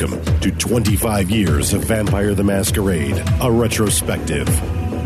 [0.00, 4.46] Welcome to 25 Years of Vampire the Masquerade, a retrospective.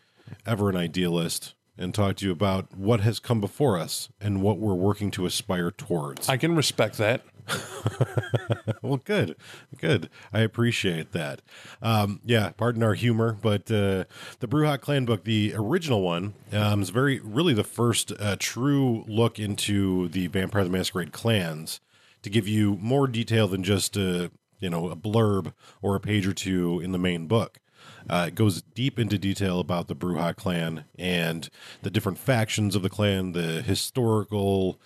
[0.47, 4.59] ever an idealist and talk to you about what has come before us and what
[4.59, 6.29] we're working to aspire towards.
[6.29, 7.23] I can respect that.
[8.83, 9.37] well, good,
[9.77, 10.09] good.
[10.33, 11.43] I appreciate that.
[11.81, 14.05] Um, yeah, pardon our humor, but uh,
[14.41, 19.05] the Brujah Clan book, the original one, um, is very really the first uh, true
[19.07, 21.81] look into the Vampire the Masquerade clans
[22.23, 26.27] to give you more detail than just a you know a blurb or a page
[26.27, 27.59] or two in the main book.
[28.09, 31.49] Uh, it goes deep into detail about the Brujah clan and
[31.83, 34.81] the different factions of the clan, the historical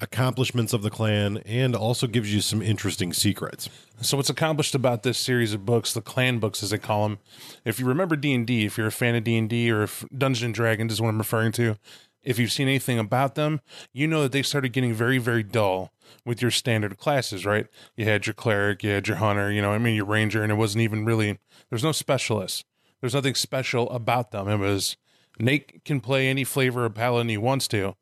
[0.00, 3.68] accomplishments of the clan, and also gives you some interesting secrets.
[4.00, 7.18] So what's accomplished about this series of books, the clan books as they call them,
[7.64, 10.92] if you remember D&D, if you're a fan of D&D or if Dungeons and Dragons
[10.92, 11.76] is what I'm referring to,
[12.22, 13.60] if you've seen anything about them,
[13.92, 15.92] you know that they started getting very very dull
[16.24, 17.66] with your standard classes, right?
[17.96, 20.52] You had your cleric, you had your hunter, you know, I mean your ranger and
[20.52, 21.38] it wasn't even really
[21.70, 22.64] there's no specialists.
[23.00, 24.48] There's nothing special about them.
[24.48, 24.96] It was
[25.38, 27.94] Nate can play any flavor of paladin he wants to,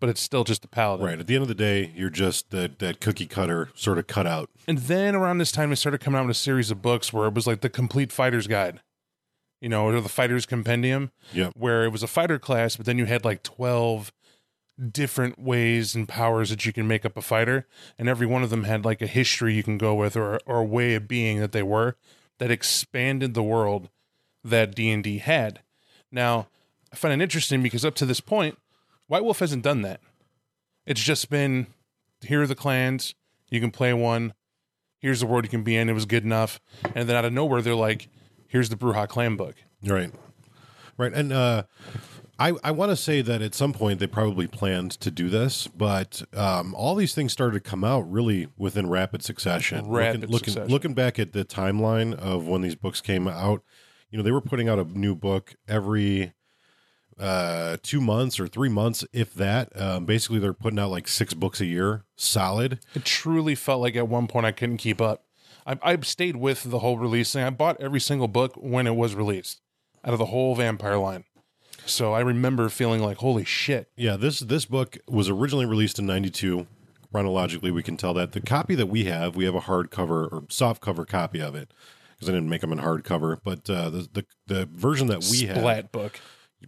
[0.00, 1.06] but it's still just a paladin.
[1.06, 1.18] Right.
[1.20, 4.50] At the end of the day, you're just that, that cookie cutter sort of cutout.
[4.66, 7.26] And then around this time, they started coming out with a series of books where
[7.28, 8.80] it was like the complete fighter's guide,
[9.60, 11.52] you know, or the fighter's compendium, Yep.
[11.56, 14.10] where it was a fighter class, but then you had like 12
[14.90, 17.66] different ways and powers that you can make up a fighter.
[17.98, 20.60] And every one of them had like a history you can go with or, or
[20.60, 21.96] a way of being that they were
[22.38, 23.90] that expanded the world
[24.42, 25.60] that D&D had.
[26.10, 26.48] Now,
[26.90, 28.58] I find it interesting because up to this point,
[29.10, 30.00] White Wolf hasn't done that.
[30.86, 31.66] It's just been
[32.22, 33.16] here are the clans,
[33.48, 34.34] you can play one,
[35.00, 36.60] here's the world you can be in, it was good enough.
[36.94, 38.08] And then out of nowhere, they're like,
[38.46, 39.56] here's the Brujah clan book.
[39.84, 40.12] Right.
[40.96, 41.12] Right.
[41.12, 41.64] And uh,
[42.38, 45.66] I, I want to say that at some point they probably planned to do this,
[45.66, 49.88] but um, all these things started to come out really within rapid succession.
[49.88, 50.70] Rapid looking, looking, succession.
[50.70, 53.64] looking back at the timeline of when these books came out,
[54.08, 56.32] you know, they were putting out a new book every
[57.20, 61.34] uh two months or three months if that um basically they're putting out like six
[61.34, 65.24] books a year solid It truly felt like at one point I couldn't keep up.
[65.66, 67.44] I, I stayed with the whole release thing.
[67.44, 69.60] I bought every single book when it was released
[70.04, 71.24] out of the whole vampire line.
[71.86, 73.90] So I remember feeling like, holy shit.
[73.96, 76.66] Yeah, this this book was originally released in '92.
[77.12, 80.44] Chronologically, we can tell that the copy that we have, we have a hardcover or
[80.48, 81.72] soft cover copy of it
[82.14, 83.38] because I didn't make them in hardcover.
[83.42, 86.20] But uh, the, the the version that we have, Splat book.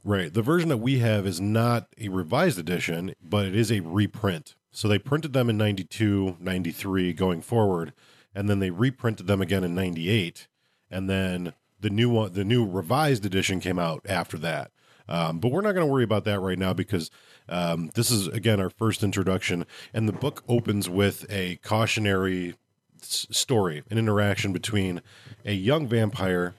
[0.04, 3.80] Right, the version that we have is not a revised edition, but it is a
[3.80, 4.54] reprint.
[4.70, 7.92] So they printed them in 92, 93 going forward,
[8.34, 10.48] and then they reprinted them again in 98,
[10.90, 14.70] and then the new one, the new revised edition came out after that.
[15.08, 17.10] Um, but we're not going to worry about that right now because
[17.48, 22.54] um, this is again our first introduction, and the book opens with a cautionary
[23.02, 25.02] s- story, an interaction between
[25.44, 26.54] a young vampire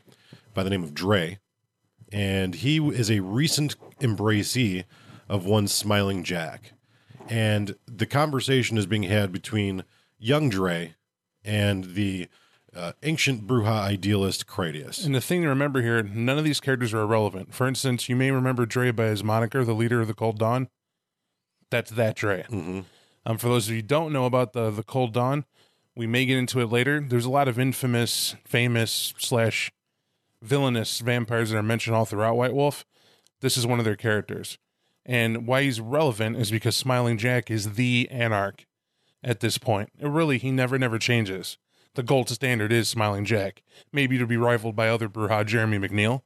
[0.54, 1.40] by the name of Dre,
[2.14, 4.86] and he is a recent embracee
[5.28, 6.74] of one Smiling Jack,
[7.28, 9.84] and the conversation is being had between
[10.20, 10.94] young Dre
[11.44, 12.28] and the
[12.76, 15.06] uh, ancient Brujah idealist Critias.
[15.06, 17.54] And the thing to remember here, none of these characters are irrelevant.
[17.54, 20.70] For instance, you may remember Dre by his moniker, the leader of the Cold Dawn.
[21.70, 22.46] That's that Dre.
[23.26, 25.46] Um, for those of you who don't know about the the Cold Dawn,
[25.96, 27.00] we may get into it later.
[27.00, 29.72] There's a lot of infamous, famous slash
[30.44, 32.86] villainous vampires that are mentioned all throughout White Wolf.
[33.42, 34.58] This is one of their characters,
[35.06, 38.66] and why he's relevant is because Smiling Jack is the Anarch
[39.24, 39.90] at this point.
[40.00, 41.58] It really, he never, never changes.
[41.96, 43.62] The gold standard is Smiling Jack,
[43.92, 46.22] maybe to be rivaled by other Brujah Jeremy MacNeil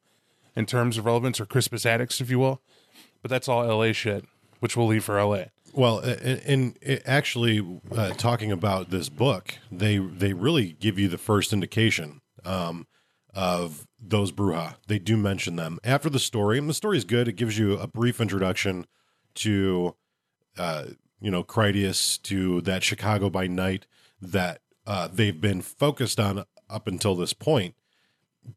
[0.56, 2.62] in terms of relevance or Crispus Attucks, if you will.
[3.22, 4.25] But that's all LA shit,
[4.60, 5.46] which we'll leave for LA.
[5.74, 11.54] Well, and, actually, uh, talking about this book, they they really give you the first
[11.54, 12.88] indication um,
[13.36, 14.76] of those Brujah.
[14.88, 17.28] They do mention them after the story, and the story is good.
[17.28, 18.86] It gives you a brief introduction
[19.36, 19.96] to,
[20.58, 20.86] uh,
[21.20, 23.88] you know, Critias, to that Chicago by night
[24.22, 27.76] that uh, they've been focused on up until this point.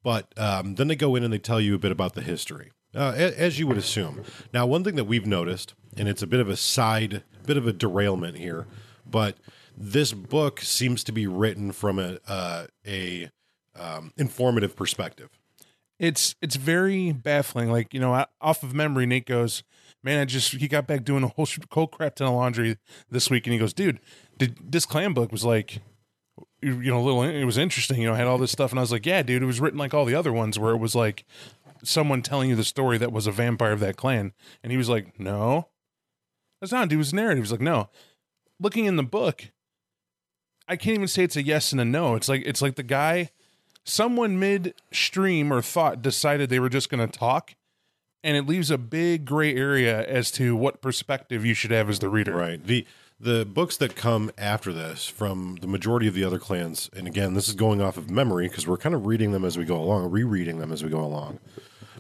[0.03, 2.71] But um, then they go in and they tell you a bit about the history.
[2.95, 4.23] uh, as you would assume.
[4.53, 7.67] Now, one thing that we've noticed, and it's a bit of a side, bit of
[7.67, 8.67] a derailment here,
[9.09, 9.39] but
[9.77, 13.31] this book seems to be written from a uh, a
[13.81, 15.31] um, informative perspective.
[15.99, 17.71] It's it's very baffling.
[17.71, 19.63] Like you know, off of memory, Nate goes,
[20.03, 22.79] "Man, I just he got back doing a whole cold crap ton of laundry
[23.11, 24.01] this week," and he goes, "Dude,
[24.39, 25.81] did, this clan book was like."
[26.63, 27.23] You know, little.
[27.23, 28.03] It was interesting.
[28.03, 29.61] You know, I had all this stuff, and I was like, "Yeah, dude, it was
[29.61, 31.25] written like all the other ones, where it was like
[31.83, 34.33] someone telling you the story that was a vampire of that clan."
[34.63, 35.69] And he was like, "No,
[36.61, 36.89] that's not.
[36.89, 37.89] Dude, was narrative." He was like, "No."
[38.59, 39.51] Looking in the book,
[40.69, 42.15] I can't even say it's a yes and a no.
[42.15, 43.31] It's like it's like the guy
[43.85, 47.55] someone mid stream or thought decided they were just going to talk
[48.23, 51.99] and it leaves a big gray area as to what perspective you should have as
[51.99, 52.65] the reader Right.
[52.65, 52.87] The
[53.23, 57.35] the books that come after this from the majority of the other clans, and again,
[57.35, 59.77] this is going off of memory because we're kind of reading them as we go
[59.77, 61.39] along, rereading them as we go along.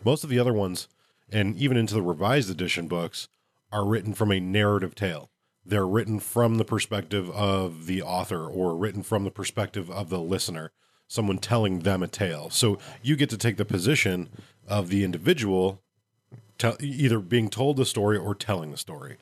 [0.03, 0.89] Most of the other ones,
[1.31, 3.29] and even into the revised edition books,
[3.71, 5.31] are written from a narrative tale.
[5.63, 10.21] They're written from the perspective of the author or written from the perspective of the
[10.21, 10.73] listener,
[11.11, 12.49] someone telling them a tale.
[12.51, 14.29] So you get to take the position
[14.69, 15.83] of the individual
[16.81, 19.17] either being told the story or telling the story.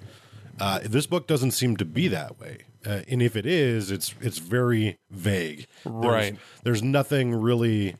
[0.61, 4.14] Uh, this book doesn't seem to be that way, uh, and if it is, it's
[4.20, 5.67] it's very vague.
[5.85, 6.37] There's- Right.
[6.64, 7.94] There's nothing really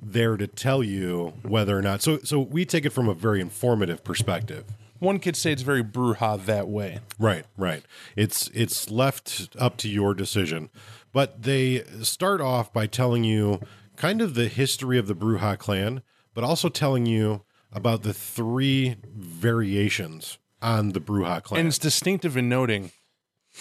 [0.00, 2.02] there to tell you whether or not.
[2.02, 4.64] So so we take it from a very informative perspective.
[5.00, 7.82] one could say it's very brujah that way Right, right.
[8.16, 10.70] It's it's left up to your decision.
[11.14, 13.60] But they start off by telling you
[13.96, 16.02] kind of the history of the Brujah clan,
[16.34, 21.60] but also telling you about the three variations on the Brujah clan.
[21.60, 22.90] and it's distinctive in noting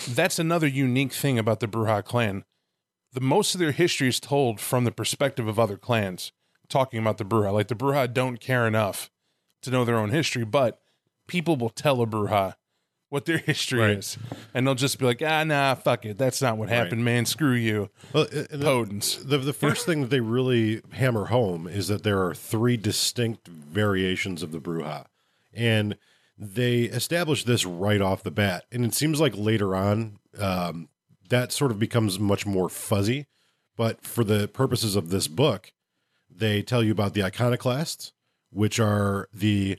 [0.09, 2.43] that's another unique thing about the brujah clan
[3.11, 6.31] the most of their history is told from the perspective of other clans
[6.69, 9.11] talking about the brujah like the brujah don't care enough
[9.61, 10.79] to know their own history but
[11.27, 12.55] people will tell a brujah
[13.13, 13.97] what their history Right.
[13.99, 14.17] is
[14.53, 17.53] and they'll just be like ah nah fuck it that's not what happened man screw
[17.53, 19.27] you Well, the, Podens.
[19.27, 23.47] the, the first thing that they really hammer home is that there are three distinct
[23.47, 25.05] variations of the Brujah.
[25.53, 25.97] And
[26.37, 28.65] they establish this right off the bat.
[28.71, 30.89] And it seems like later on, um,
[31.29, 33.27] that sort of becomes much more fuzzy.
[33.77, 35.71] But for the purposes of this book,
[36.35, 38.13] they tell you about the iconoclasts,
[38.49, 39.77] which are the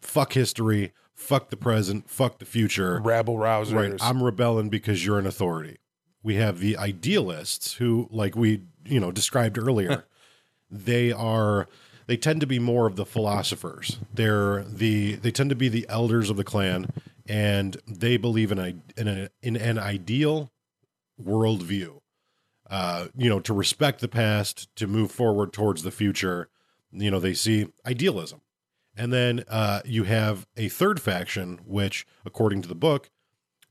[0.00, 3.00] fuck history, fuck the present, fuck the future.
[3.02, 3.92] rabble rousers Right.
[4.00, 5.78] I'm rebelling because you're an authority.
[6.22, 10.06] We have the idealists who, like we, you know, described earlier,
[10.70, 11.68] they are
[12.06, 13.98] they tend to be more of the philosophers.
[14.12, 16.90] They're the they tend to be the elders of the clan,
[17.28, 20.50] and they believe in a in, a, in an ideal
[21.22, 22.00] worldview.
[22.68, 26.48] Uh, you know, to respect the past, to move forward towards the future.
[26.92, 28.40] You know, they see idealism.
[29.00, 33.08] And then uh, you have a third faction, which, according to the book,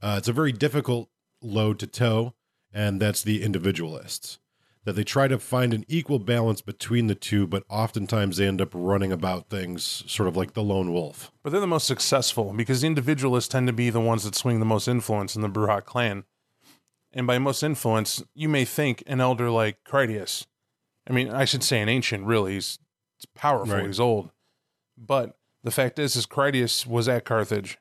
[0.02, 1.08] uh, it's a very difficult
[1.40, 2.34] load to tow,
[2.74, 4.40] and that's the individualists.
[4.86, 8.60] That they try to find an equal balance between the two, but oftentimes they end
[8.60, 11.32] up running about things sort of like the lone wolf.
[11.44, 14.60] But they're the most successful because the individualists tend to be the ones that swing
[14.60, 16.24] the most influence in the Brujah clan.
[17.14, 20.48] And by most influence, you may think an elder like Critias.
[21.08, 22.53] I mean, I should say an ancient, really.
[22.53, 22.80] He's,
[23.18, 23.86] he's powerful, Right.
[23.86, 24.32] he's old.
[25.00, 27.77] But the fact is, is Critias was at Carthage.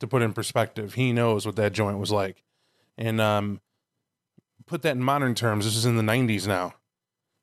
[0.00, 2.42] To put in perspective, he knows what that joint was like.
[2.96, 3.60] And um,
[4.66, 6.74] put that in modern terms, this is in the 90s now.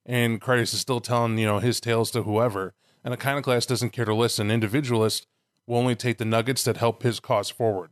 [0.08, 2.74] And Critias is still telling, you know, his tales to whoever.
[3.04, 4.50] And Iconoclast doesn't care to listen.
[4.50, 5.28] Individualist
[5.68, 7.92] will only take the nuggets that help his cause forward,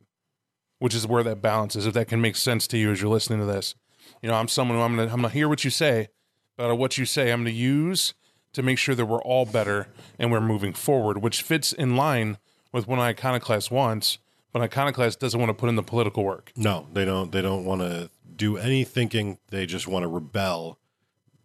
[0.80, 1.86] which is where that balance is.
[1.86, 3.76] If that can make sense to you as you're listening to this,
[4.22, 6.10] you know, I'm someone who I'm gonna I'm gonna hear what you say,
[6.58, 8.14] but what you say I'm gonna use
[8.56, 12.38] to make sure that we're all better and we're moving forward, which fits in line
[12.74, 14.18] with what an Iconoclast wants.
[14.52, 16.52] But an Iconoclast doesn't want to put in the political work.
[16.56, 17.32] No, they don't.
[17.32, 19.38] They don't want to do any thinking.
[19.50, 20.80] They just want to rebel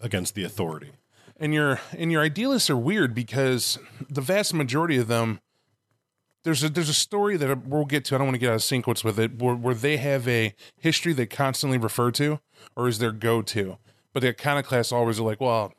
[0.00, 0.92] against the authority.
[1.38, 5.40] and your and your idealists are weird because the vast majority of them
[6.44, 8.14] there's a there's a story that we'll get to.
[8.14, 10.54] I don't want to get out of sequence with it, where, where they have a
[10.76, 12.40] history they constantly refer to,
[12.76, 13.78] or is their go to.
[14.12, 15.74] But the iconoclasts always are like, well,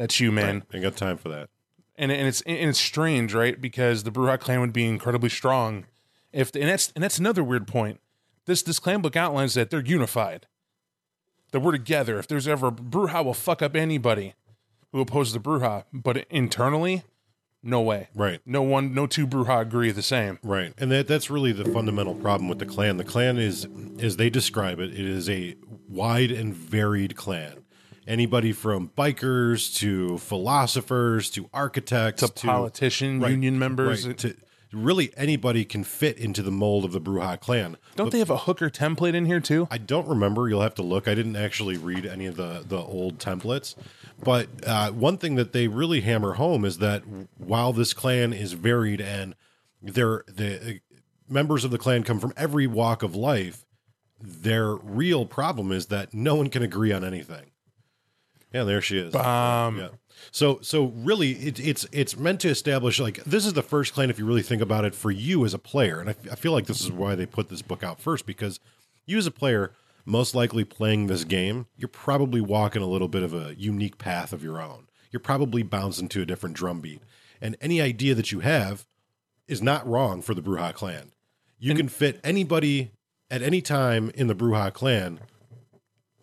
[0.00, 0.64] that's you, man.
[0.72, 1.50] Ain't got time for that.
[1.96, 3.60] And and it's and it's strange, right?
[3.60, 5.84] Because the Brujah clan would be incredibly strong,
[6.32, 8.00] if and that's and that's another weird point.
[8.46, 10.46] This this clan book outlines that they're unified,
[11.52, 12.18] that we're together.
[12.18, 14.32] If there's ever Brujah will fuck up anybody
[14.90, 17.04] who opposes the Brujah, but internally,
[17.62, 18.08] no way.
[18.14, 18.40] Right.
[18.46, 20.38] No one, no two Brujah agree the same.
[20.42, 22.96] Right, and that that's really the fundamental problem with the clan.
[22.96, 23.68] The clan is,
[24.00, 25.56] as they describe it, it is a
[25.90, 27.59] wide and varied clan,
[28.06, 34.06] anybody from bikers to philosophers to architects to politician, right, union members.
[34.06, 34.36] right, to
[34.72, 37.76] really anybody can fit into the mold of the Brujah clan.
[37.96, 39.66] Don't they have a hooker template in here too?
[39.70, 40.48] I don't remember.
[40.48, 41.08] You'll have to look.
[41.08, 43.74] I didn't actually read any of the the old templates,
[44.22, 47.02] but uh, one thing that they really hammer home is that
[47.38, 49.34] while this clan is varied and
[49.82, 53.64] they're the uh, members of the clan come from every walk of life,
[54.20, 57.50] their real problem is that no one can agree on anything.
[58.52, 59.14] Yeah, there she is.
[59.14, 59.88] Um, Yeah.
[60.32, 64.10] So so really, it, it's it's meant to establish like this is the first clan
[64.10, 66.66] if you really think about it for you as a player, and I feel like
[66.66, 68.60] this is why they put this book out first because
[69.06, 69.72] you as a player,
[70.04, 74.32] most likely playing this game, you're probably walking a little bit of a unique path
[74.32, 74.88] of your own.
[75.10, 77.00] You're probably bouncing to a different drumbeat,
[77.40, 78.86] and any idea that you have
[79.48, 81.12] is not wrong for the Brujah clan.
[81.58, 82.92] You can fit anybody
[83.30, 85.20] at any time in the Brujah clan,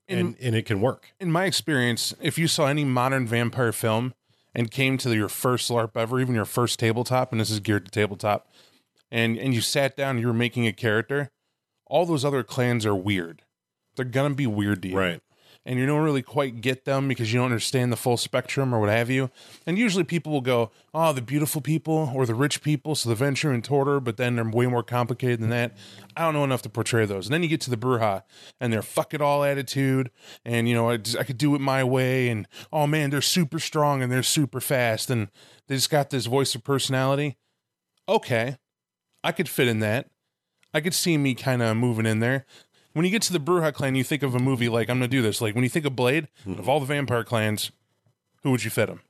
[0.07, 1.13] and and it can work.
[1.19, 4.13] in my experience, if you saw any modern vampire film
[4.55, 7.85] and came to your first LARP ever, even your first tabletop, and this is geared
[7.85, 8.47] to tabletop,
[9.11, 11.29] and and you sat down and you were making a character,
[11.85, 13.43] all those other clans are weird.
[13.95, 14.97] They're gonna be weird to you.
[14.97, 15.21] Right.
[15.67, 18.79] And you don't really quite get them because you don't understand the full spectrum or
[18.79, 19.29] what have you.
[19.65, 23.21] And usually people will go, Oh, the beautiful people or the rich people, so the
[23.21, 25.75] Ventrue and Toreador, but then they're way more complicated than that.
[26.15, 27.27] I don't know enough to portray those.
[27.27, 28.23] And then you get to the Brujah
[28.61, 30.09] and their fuck it all attitude.
[30.45, 32.29] And, you know, I, just, I could do it my way.
[32.29, 35.09] And, oh man, they're super strong and they're super fast.
[35.09, 35.27] And
[35.67, 37.35] they just got this voice of personality.
[38.07, 38.55] Okay.
[39.21, 40.09] I could fit in that.
[40.73, 42.45] I could see me kind of moving in there.
[42.97, 45.07] When you get to the Brujah clan, you think of a movie like, I'm to
[45.07, 45.39] do this.
[45.39, 47.71] Like when you think of Blade, of all the vampire clans,
[48.41, 49.01] who would you fit him?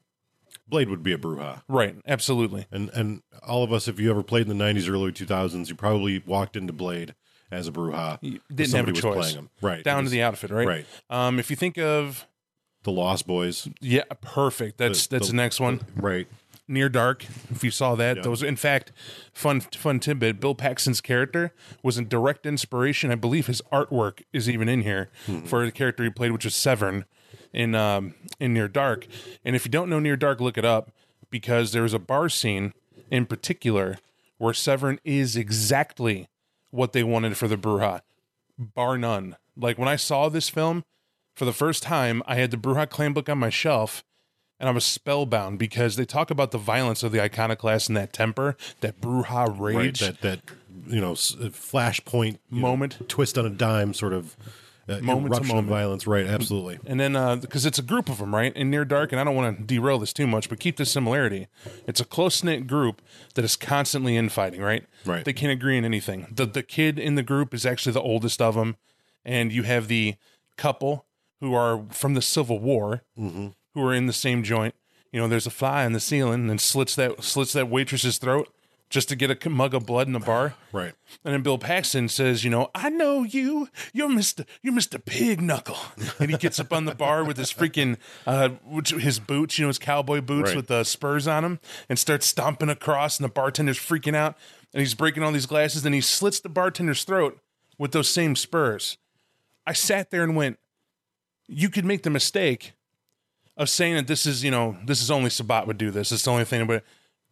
[0.67, 1.61] Blade would be a Brujah.
[1.69, 1.95] Right.
[2.05, 2.65] Absolutely.
[2.69, 5.75] And and all of us, if you ever played in the '90s, early 2000s, you
[5.75, 7.15] probably walked into Blade
[7.49, 8.17] as a Brujah.
[8.21, 9.15] You didn't have a was choice.
[9.15, 9.49] playing him.
[9.61, 9.83] right?
[9.85, 10.67] Down It to the outfit, right?
[10.67, 10.85] right.
[11.09, 12.27] Um, if you think of,
[12.83, 14.77] the Lost Boys, yeah, perfect.
[14.77, 15.79] That's The- that's the- the next one.
[15.95, 16.27] right?
[16.67, 17.25] Near Dark.
[17.49, 18.23] If you saw that, Yeah.
[18.23, 18.91] those in fact,
[19.33, 20.39] fun fun tidbit.
[20.39, 23.11] Bill Paxton's character was a direct inspiration.
[23.11, 25.41] I believe his artwork is even in here Hmm.
[25.41, 27.05] for the character he played, which was Severen
[27.53, 29.07] in um, in Near Dark.
[29.45, 30.91] And if you don't know Near Dark, look it up
[31.29, 32.73] because there was a bar scene
[33.09, 33.97] in particular
[34.37, 36.27] where Severen is exactly
[36.71, 38.01] what they wanted for the Brujah,
[38.57, 39.35] bar none.
[39.55, 40.83] Like when I saw this film
[41.35, 44.03] for the first time, I had the Brujah clan book on my shelf
[44.59, 48.13] and I was spellbound because they talk about the violence of the iconoclast and that
[48.13, 49.75] temper, that Brujah Right.
[49.75, 49.99] rage.
[49.99, 50.39] That that
[50.87, 52.97] you know flashpoint you know, Moment.
[53.07, 54.35] twist on a dime, sort of
[54.89, 55.65] uh, Moment to eruption moment.
[55.67, 56.07] of violence.
[56.07, 56.25] Right.
[56.25, 56.79] Absolutely.
[56.85, 58.55] And then, because it's a group of them, right?
[58.55, 60.85] In Near Dark, and I don't want to derail this too much, but keep the
[60.85, 61.47] similarity.
[61.85, 63.01] It's a close knit group
[63.35, 64.85] that is constantly infighting, right?
[65.05, 65.25] Right.
[65.25, 66.27] They can't agree on anything.
[66.31, 68.77] The the kid in the group is actually the oldest of them,
[69.25, 70.15] and you have the
[70.55, 71.05] couple
[71.41, 73.47] who are from the Civil War, Mm-hmm.
[73.77, 74.73] Who are in the same joint.
[75.11, 78.49] You know, there's a fly in the ceiling and slits that slits that waitress's throat
[78.89, 80.55] just to get a mug of blood in the bar.
[80.73, 80.93] Right.
[81.23, 83.69] And then Bill Paxton says, you know, I know you.
[83.93, 84.45] You're Mr.
[84.61, 85.03] You're Mr.
[85.03, 85.77] Pig Knuckle.
[86.19, 89.63] And he gets up on the bar with his freaking uh which his boots, you
[89.65, 90.57] know, his cowboy boots Right.
[90.57, 94.37] with the spurs on them and starts stomping across and the bartender's freaking out
[94.73, 97.39] and he's breaking all these glasses and he slits the bartender's throat
[97.79, 98.97] with those same spurs.
[99.65, 100.59] I sat there and went,
[101.47, 102.73] you could make the mistake
[103.57, 106.11] of saying that this is, you know, this is only Sabbat would do this.
[106.11, 106.83] It's the only thing, but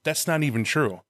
[0.04, 1.02] that's not even true.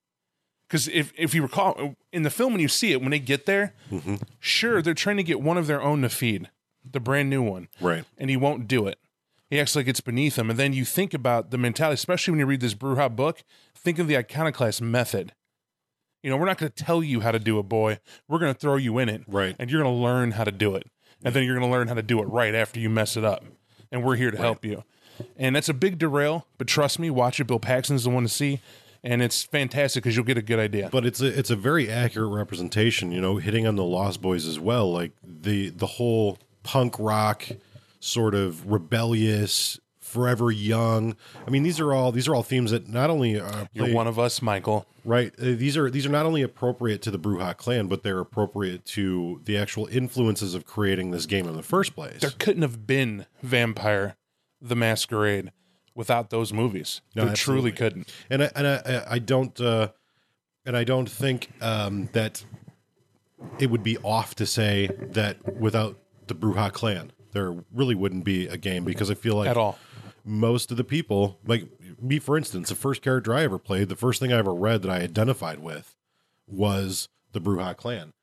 [0.67, 3.45] Because if if you recall in the film when you see it when they get
[3.45, 4.15] there, mm-hmm.
[4.39, 6.49] sure they're trying to get one of their own to feed,
[6.89, 8.03] the brand new one, Right.
[8.17, 8.99] and he won't do it.
[9.49, 12.39] He acts like it's beneath him, and then you think about the mentality, especially when
[12.39, 13.43] you read this Brujah book.
[13.75, 15.33] Think of the iconoclast method.
[16.23, 17.99] You know, we're not going to tell you how to do it, boy.
[18.27, 19.55] We're going to throw you in it, Right.
[19.59, 20.87] And you're going to learn how to do it,
[21.23, 23.23] and then you're going to learn how to do it right after you mess it
[23.23, 23.45] up.
[23.91, 24.83] And we're here to help you.
[25.37, 27.45] And that's a big derail, but trust me, watch it.
[27.45, 28.59] Bill Paxton's the one to see,
[29.03, 30.89] and it's fantastic because you'll get a good idea.
[30.91, 34.47] but it's a it's a very accurate representation you know hitting on the lost boys
[34.47, 37.45] as well like the the whole punk rock
[37.99, 42.87] sort of rebellious forever young i mean these are all these are all themes that
[42.87, 44.85] not only are You're one of us, Michael.
[45.03, 48.19] right uh, these are these are not only appropriate to the brujah clan but they're
[48.19, 52.61] appropriate to the actual influences of creating this game in the first place There couldn't
[52.61, 54.15] have been Vampire
[54.67, 55.51] the Masquerade
[55.93, 57.01] without those movies.
[57.15, 57.71] No, there absolutely.
[57.71, 58.13] truly couldn't.
[58.29, 59.89] and I, and I, I don't uh,
[60.65, 62.43] and I don't think um, that
[63.59, 68.47] it would be off to say that without the Brujah clan, there really wouldn't be
[68.47, 69.77] a game because I feel like At all.
[70.23, 71.67] most of the people, like
[72.01, 74.81] me for instance, the first character I ever played, the first thing I ever read
[74.81, 75.95] that I identified with
[76.47, 78.13] was the Brujah clan.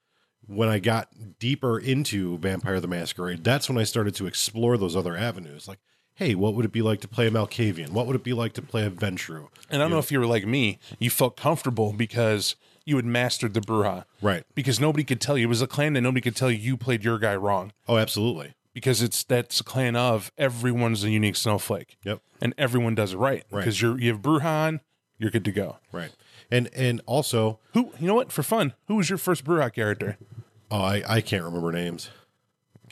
[0.45, 4.97] When I got deeper into Vampire the Masquerade, that's when I started to explore those
[4.97, 5.69] other avenues.
[5.69, 5.79] Like,
[6.15, 7.91] hey, what would it be like to play a Malkavian?
[7.91, 9.49] What would it be like to play a Ventrue?
[9.71, 12.55] And I don't know if you were like me, you felt comfortable because
[12.85, 14.05] you had mastered the Brujah.
[14.21, 14.45] Right.
[14.55, 15.47] Because nobody could tell you.
[15.47, 17.73] It was a clan that nobody could tell you you played your guy wrong.
[17.89, 18.55] Oh, absolutely.
[18.75, 21.97] Because it's that's a clan of everyone's a unique snowflake.
[22.05, 22.21] Yep.
[22.41, 23.45] And everyone does it right.
[23.51, 23.61] Right.
[23.61, 24.81] Because you're you have Brujah on,
[25.19, 25.77] you're good to go.
[25.93, 26.11] Right.
[26.51, 28.33] And and also, Who you know what?
[28.33, 30.17] For fun, who was your first Brujah character?
[30.71, 32.11] oh, I, I can't remember names.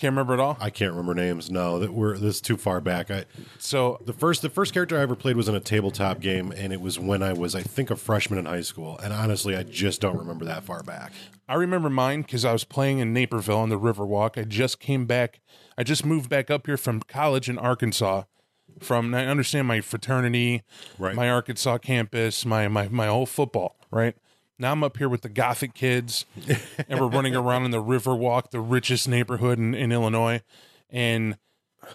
[0.01, 0.57] Can't remember at all.
[0.59, 1.51] I can't remember names.
[1.51, 3.11] No, that we're this is too far back.
[3.11, 3.27] I
[3.59, 6.73] So the first the first character I ever played was in a tabletop game, and
[6.73, 8.99] it was when I was I think a freshman in high school.
[9.05, 11.13] And honestly, I just don't remember that far back.
[11.47, 14.41] I remember mine because I was playing in Naperville on the Riverwalk.
[14.41, 15.41] I just came back.
[15.77, 18.23] I just moved back up here from college in Arkansas.
[18.81, 20.63] From I understand my fraternity,
[20.99, 21.15] Right.
[21.15, 23.77] my Arkansas campus, my my my whole football.
[23.91, 24.17] Right
[24.61, 26.27] now, I'm up here with the Gothic kids,
[26.89, 30.43] and we're running around in the Riverwalk, the richest neighborhood in, in Illinois,
[30.91, 31.39] and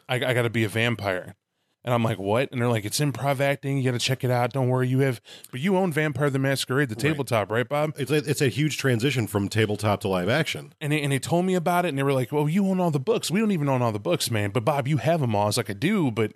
[0.09, 1.35] I, I got to be a vampire.
[1.83, 2.51] And I'm like, what?
[2.51, 3.77] And they're like, it's improv acting.
[3.77, 4.51] You got to check it out.
[4.51, 7.93] Don't worry, you have, but you own Vampire the Masquerade, the tabletop, right, Bob?
[7.95, 10.73] It's a, it's a huge transition from tabletop to live action.
[10.81, 12.79] and they, and they told me about it, and they were like, "Well, you own
[12.79, 13.29] all the books.
[13.29, 14.49] We don't even own all the books, man.
[14.49, 16.31] But Bob, you have them all." I was like, "I do, but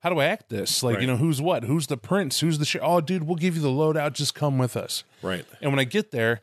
[0.00, 0.82] how do I act this?
[0.82, 1.00] Like, Right.
[1.02, 1.64] you know, who's what?
[1.64, 2.40] Who's the prince?
[2.40, 4.12] Who's the sh- oh, dude, we'll give you the loadout.
[4.14, 5.44] Just come with us." Right.
[5.60, 6.42] And when I get there,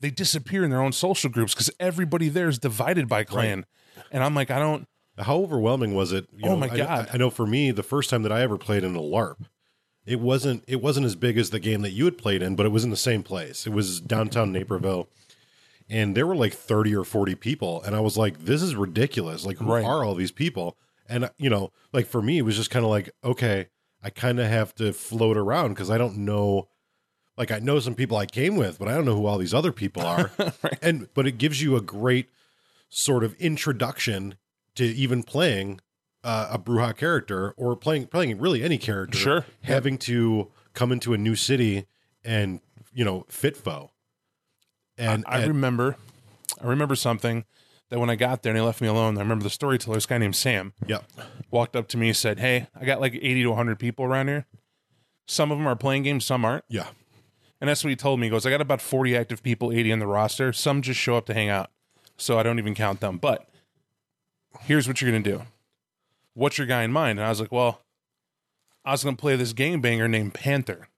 [0.00, 3.66] they disappear in their own social groups because everybody there is divided by clan,
[4.12, 4.86] and I'm like, I don't.
[5.18, 6.28] How overwhelming was it?
[6.36, 7.08] You Oh know, my I- God.
[7.12, 9.38] I, know for me, the first time that I ever played in a LARP,
[10.06, 12.64] it wasn't it wasn't as big as the game that you had played in, but
[12.66, 13.66] it was in the same place.
[13.66, 15.08] It was downtown Naperville,
[15.90, 19.44] and there were like thirty or forty people, and I was like, "This is ridiculous!
[19.44, 19.84] Like, who Right.
[19.84, 20.76] are all these people?"
[21.08, 23.68] And you know, like for me, it was just kind of like, okay,
[24.02, 26.68] I kind of have to float around because I don't know.
[27.36, 29.54] Like I know some people I came with, but I don't know who all these
[29.54, 30.30] other people are.
[30.82, 32.28] And but it gives you a great
[32.88, 34.36] sort of introduction
[34.74, 35.80] to even playing
[36.24, 39.18] uh, a Brujah character or playing playing really any character.
[39.18, 39.44] Sure.
[39.62, 41.86] Having to come into a new city
[42.24, 42.60] and
[42.92, 43.90] you know fit foe.
[44.96, 45.96] And, I and- remember,
[46.60, 47.44] I remember something
[47.90, 49.16] that when I got there and he left me alone.
[49.16, 51.00] I remember the storyteller, this guy named Sam, yeah,
[51.50, 54.28] walked up to me and said, "Hey, I got like 80 to 100 people around
[54.28, 54.46] here.
[55.26, 56.88] Some of them are playing games, some aren't." yeah,
[57.60, 58.26] And that's what he told me.
[58.26, 60.52] He goes, I got about 40 active people, 80 on the roster.
[60.52, 61.70] Some just show up to hang out.
[62.16, 63.18] So I don't even count them.
[63.18, 63.48] But
[64.60, 65.42] here's what you're going to do.
[66.34, 67.18] What's your guy in mind?
[67.18, 67.82] And I was like, well,
[68.84, 70.88] I was going to play this game banger named Panther.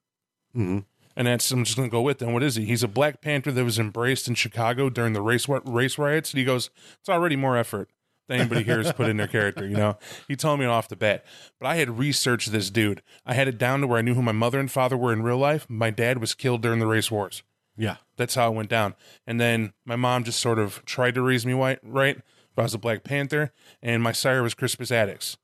[0.56, 0.84] Mhm.
[1.20, 2.32] And that's, I'm just going to go with them.
[2.32, 2.64] What is he?
[2.64, 6.30] He's a Black Panther that was embraced in Chicago during the race, race riots.
[6.32, 7.90] And he goes, it's already more effort
[8.26, 9.98] than anybody here has put in their character, you know?
[10.28, 11.26] He told me off the bat.
[11.58, 13.02] But I had researched this dude.
[13.26, 15.22] I had it down to where I knew who my mother and father were in
[15.22, 15.66] real life.
[15.68, 17.42] My dad was killed during the race wars.
[17.76, 17.96] yeah.
[18.16, 18.94] That's how it went down.
[19.26, 22.18] And then my mom just sort of tried to raise me white, right?
[22.54, 23.52] But I was a Black Panther,
[23.82, 25.36] and my sire was Crispus Attucks.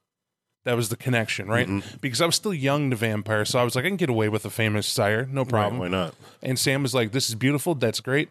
[0.67, 1.69] That was the connection, right?
[2.01, 4.29] Because I was still young to vampire, so I was like, I can get away
[4.29, 5.81] with a famous sire, no problem.
[5.81, 6.15] Right, why not?
[6.43, 7.77] And Sam was like, "This is beautiful.
[7.77, 8.31] That's great."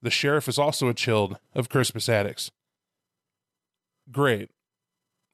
[0.00, 2.52] The sheriff is also a chilled of Crispus Attucks.
[4.12, 4.50] Great.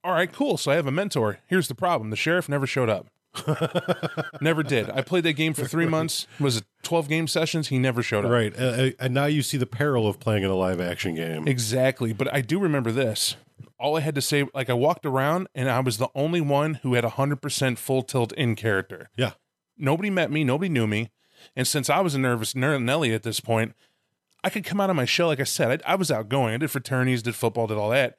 [0.03, 0.57] All right, cool.
[0.57, 1.41] So I have a mentor.
[1.49, 3.09] Here's the problem: the sheriff never showed up.
[4.41, 4.89] never did.
[4.89, 6.27] I played that game for three months.
[6.41, 7.69] Was it twelve game sessions?
[7.69, 8.31] He never showed up.
[8.31, 11.47] Right, uh, and now you see the peril of playing in a live action game.
[11.47, 12.15] Exactly.
[12.15, 13.37] But I do remember this.
[13.79, 16.75] All I had to say, like, I walked around and I was the only one
[16.75, 19.11] who had 100% full tilt in character.
[19.17, 19.33] Yeah,
[19.79, 21.11] Nobody met me, nobody knew me.
[21.55, 23.75] And since I was a nervous ner- Nelly at this point,
[24.43, 25.29] I could come out of my shell.
[25.29, 26.55] Like I said, I, I was outgoing.
[26.55, 28.19] I did fraternities, did football, did all that.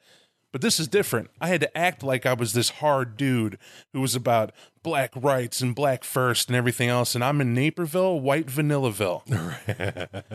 [0.52, 1.30] But this is different.
[1.40, 3.56] I had to act like I was this hard dude
[3.92, 7.14] who was about black rights and black first and everything else.
[7.14, 9.22] And I'm in Naperville, white Vanillaville.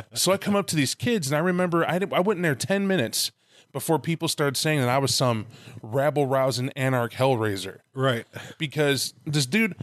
[0.14, 2.56] so I come up to these kids, and I remember I, I went in there
[2.56, 3.32] 10 minutes
[3.76, 5.48] before people started saying that I was some
[5.82, 8.26] rabble rousing anarch hellraiser right.
[8.58, 9.76] because this dude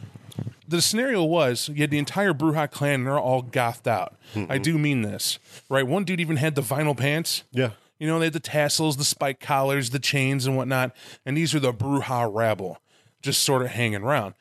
[0.67, 4.17] the scenario was you had the entire Brujah clan and they're all gothed out.
[4.49, 5.87] I do mean this, right?
[5.87, 7.45] One dude even had the vinyl pants.
[7.53, 10.97] Yeah, You know, they had the tassels, the spike collars, the chains, and whatnot.
[11.27, 12.79] And these are the Brujah rabble,
[13.21, 14.33] just sort of hanging around.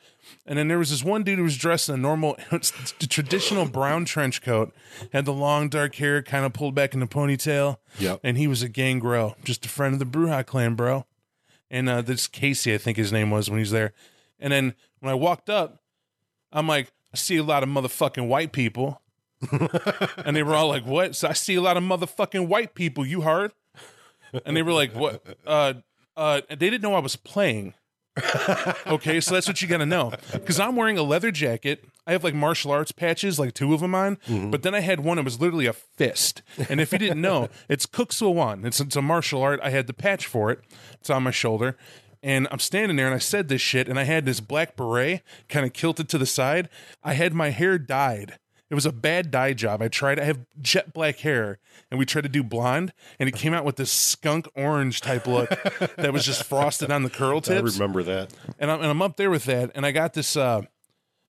[0.44, 2.36] And then there was this one dude who was dressed in a normal,
[2.98, 4.74] traditional brown trench coat,
[5.12, 7.76] had the long dark hair kind of pulled back in a ponytail.
[7.98, 8.20] Yep.
[8.24, 11.06] And he was a gang bro, just a friend of the Brujah clan, bro.
[11.70, 13.92] And uh, this Casey, I think his name was when he's there.
[14.40, 15.80] And then when I walked up,
[16.52, 19.00] I'm like, I see a lot of motherfucking white people.
[20.24, 21.16] and they were all like, What?
[21.16, 23.52] So I see a lot of motherfucking white people, you heard?
[24.44, 25.24] And they were like, What?
[25.46, 25.74] Uh,
[26.16, 27.74] uh, they didn't know I was playing.
[28.86, 30.12] Okay, so that's what you gotta know.
[30.32, 31.84] Because I'm wearing a leather jacket.
[32.06, 34.16] I have like martial arts patches, like two of them on.
[34.28, 34.50] Mm-hmm.
[34.50, 36.42] But then I had one that was literally a fist.
[36.68, 38.64] And if you didn't know, it's Kuk Sool Won.
[38.64, 39.60] It's, it's a martial art.
[39.62, 40.60] I had the patch for it.
[40.94, 41.76] It's on my shoulder.
[42.22, 45.22] And I'm standing there and I said this shit and I had this black beret
[45.48, 46.68] kind of kilted to the side.
[47.02, 48.38] I had my hair dyed.
[48.72, 49.82] It was a bad dye job.
[49.82, 51.58] I tried, I have jet black hair
[51.90, 55.26] and we tried to do blonde and it came out with this skunk orange type
[55.26, 55.50] look
[55.96, 57.78] that was just frosted on the curl tips.
[57.78, 58.32] I remember that.
[58.58, 60.62] And I'm, and I'm up there with that and I got this, uh,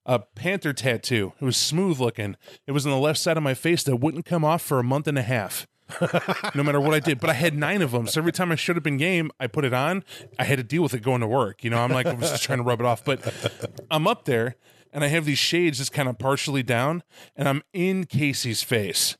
[0.05, 1.33] a panther tattoo.
[1.41, 2.37] It was smooth looking.
[2.65, 4.83] It was on the left side of my face that wouldn't come off for a
[4.83, 5.67] month and a half.
[6.55, 7.19] no matter what I did.
[7.19, 8.07] But I had nine of them.
[8.07, 10.05] So every time I showed up in game, I put it on.
[10.39, 11.61] I had to deal with it going to work.
[11.65, 13.03] You know, I'm like, I was just trying to rub it off.
[13.03, 13.19] But
[13.91, 14.55] I'm up there
[14.93, 17.03] and I have these shades just kind of partially down
[17.35, 19.17] and I'm in Casey's face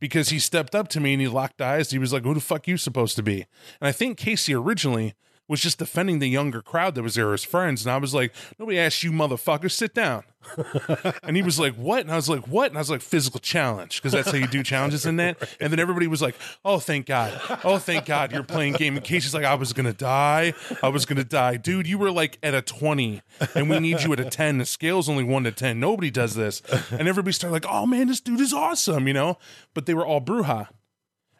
[0.00, 1.90] because he stepped up to me and he locked eyes.
[1.90, 3.46] He was like, Who the fuck you supposed to be?
[3.80, 5.14] And I think Casey originally
[5.48, 7.84] was just defending the younger crowd that was there, as friends.
[7.84, 10.24] And I was like, Nobody asked you, motherfucker, sit down.
[11.22, 12.00] and he was like, What?
[12.00, 12.70] And I was like, What?
[12.70, 15.36] And I was like, Physical challenge, because that's how you do challenges in that.
[15.60, 17.40] And then everybody was like, Oh, thank God.
[17.64, 18.96] Oh, thank God you're playing game.
[18.96, 20.52] And Casey's like, I was going to die.
[20.82, 21.56] I was going to die.
[21.56, 23.22] Dude, you were like at a 20,
[23.54, 24.58] and we need you at a 10.
[24.58, 25.78] The scale's only 1 to 10.
[25.80, 26.60] Nobody does this.
[26.90, 29.38] And everybody started like, Oh, man, this dude is awesome, you know?
[29.74, 30.68] But they were all Brujah.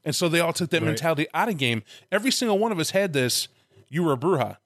[0.04, 0.86] And so they all took that Right.
[0.86, 1.82] mentality out of game.
[2.12, 3.48] Every single one of us had this.
[3.88, 4.58] You were a Brujah.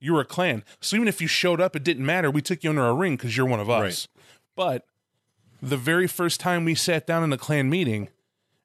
[0.00, 0.62] You were a clan.
[0.80, 2.30] So even if you showed up, it didn't matter.
[2.30, 4.06] We took you under a ring because you're one of us.
[4.54, 4.84] But
[5.60, 8.08] the very first time we sat down in a clan meeting,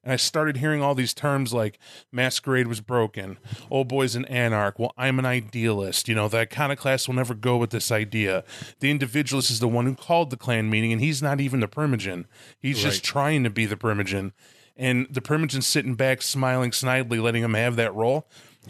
[0.04, 1.78] and I started hearing all these terms like
[2.12, 3.38] masquerade was broken,
[3.70, 4.78] old boy's an anarch.
[4.78, 6.08] Well, I'm an idealist.
[6.08, 8.44] You know, the iconoclast will never go with this idea.
[8.80, 11.68] The individualist is the one who called the clan meeting, and he's not even the
[11.68, 12.26] primogen.
[12.60, 14.32] He's just trying to be the primogen.
[14.76, 18.28] And the primogen's sitting back, smiling snidely, letting him have that role.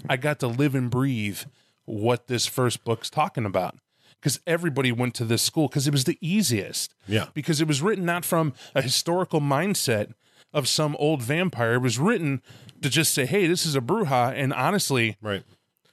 [0.09, 1.41] I got to live and breathe
[1.85, 3.77] what this first book's talking about.
[4.21, 7.27] Because everybody went to this school because it was the easiest Yeah.
[7.35, 10.13] because it was written not from a historical mindset
[10.55, 11.75] of some old vampire.
[11.75, 12.41] It was written
[12.81, 15.43] to just say, "Hey, this is a brujah," and honestly, Right.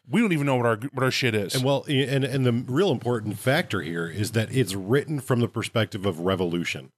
[0.09, 1.55] we don't even know what our what our shit is.
[1.55, 5.49] And well, and and the real important factor here is that it's written from the
[5.49, 6.91] perspective of revolution,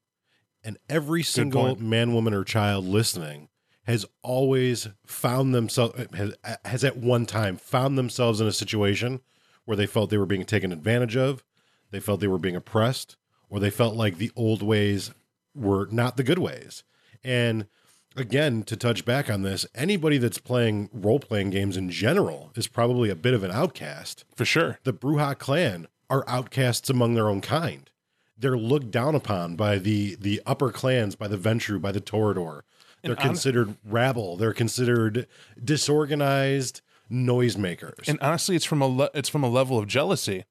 [0.63, 3.49] and every single man, woman, or child listening
[3.83, 6.33] has always found themselves has,
[6.65, 9.21] has at one time found themselves in a situation
[9.65, 11.43] where they felt they were being taken advantage of,
[11.91, 13.17] they felt they were being oppressed,
[13.49, 15.11] or they felt like the old ways
[15.55, 16.83] were not the good ways.
[17.23, 17.67] And
[18.15, 22.67] again, to touch back on this, anybody that's playing role playing games in general is
[22.67, 24.79] probably a bit of an outcast for sure.
[24.83, 27.89] the Brujah clan are outcasts among their own kind.
[28.37, 32.61] They're looked down upon by the the upper clans, by the Ventrue, by the Toreador.
[33.03, 34.37] They're considered rabble.
[34.37, 35.27] They're considered
[35.61, 38.07] disorganized noisemakers.
[38.07, 40.45] And honestly, it's from a le- it's from a level of jealousy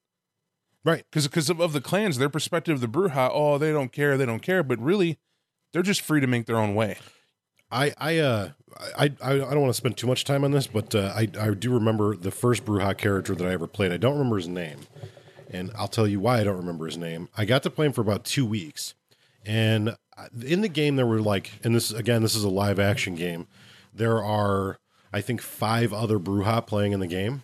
[0.84, 1.04] right.
[1.10, 3.30] because because of, of the clans, their perspective of the brujah.
[3.32, 5.18] Oh, they don't care, they don't care, but really,
[5.72, 6.98] they're just free to make their own way.
[7.70, 8.50] I I uh
[8.98, 11.28] I I, I don't want to spend too much time on this, but uh, I
[11.40, 13.92] I do remember the first Brujah character that I ever played.
[13.92, 14.80] I don't remember his name,
[15.50, 17.28] and I'll tell you why I don't remember his name.
[17.36, 18.94] I got to play him for about two weeks,
[19.44, 19.96] and
[20.44, 23.46] in the game there were like, and this again this is a live action game.
[23.94, 24.78] There are
[25.12, 27.42] I think five other Brujah playing in the game,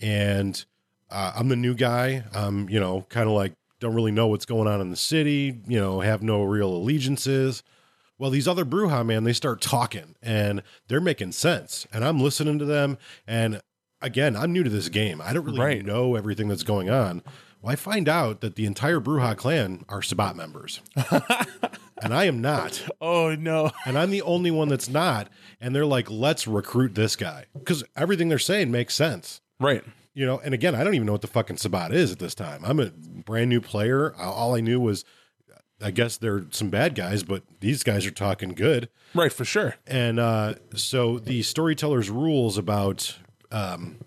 [0.00, 0.64] and
[1.10, 2.24] uh, I'm the new guy.
[2.32, 5.60] I'm you know kind of like don't really know what's going on in the city.
[5.66, 7.62] You know have no real allegiances.
[8.18, 11.86] Well, these other Brujah, man, they start talking and they're making sense.
[11.90, 12.98] And I'm listening to them.
[13.26, 13.62] And
[14.02, 15.22] again, I'm new to this game.
[15.22, 15.82] I don't really Right.
[15.82, 17.22] know everything that's going on.
[17.62, 20.82] Well, I find out that the entire Brujah clan are Sabbat members.
[22.02, 22.82] and I am not.
[23.00, 25.28] Oh no, And I'm the only one that's not.
[25.60, 27.46] And they're like, let's recruit this guy.
[27.58, 29.40] Because everything they're saying makes sense.
[29.58, 29.84] right?
[30.12, 32.34] You know, and again, I don't even know what the fucking Sabbat is at this
[32.34, 32.62] time.
[32.64, 34.14] I'm a brand new player.
[34.16, 35.04] All I knew was,
[35.80, 38.88] I guess they're some bad guys, but these guys are talking good.
[39.14, 39.76] Right, for sure.
[39.86, 43.16] And uh, so the storyteller's rules about
[43.52, 44.00] um,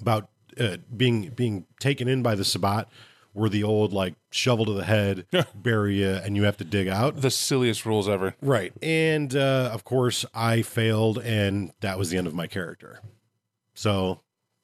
[0.00, 2.88] about uh, being being taken in by the Sabbat
[3.36, 6.88] were the old like shovel to the head, bury you, and you have to dig
[6.88, 7.20] out.
[7.20, 8.34] The silliest rules ever.
[8.40, 8.72] Right.
[8.82, 13.00] And uh, of course, I failed, and that was the end of my character.
[13.74, 14.22] So,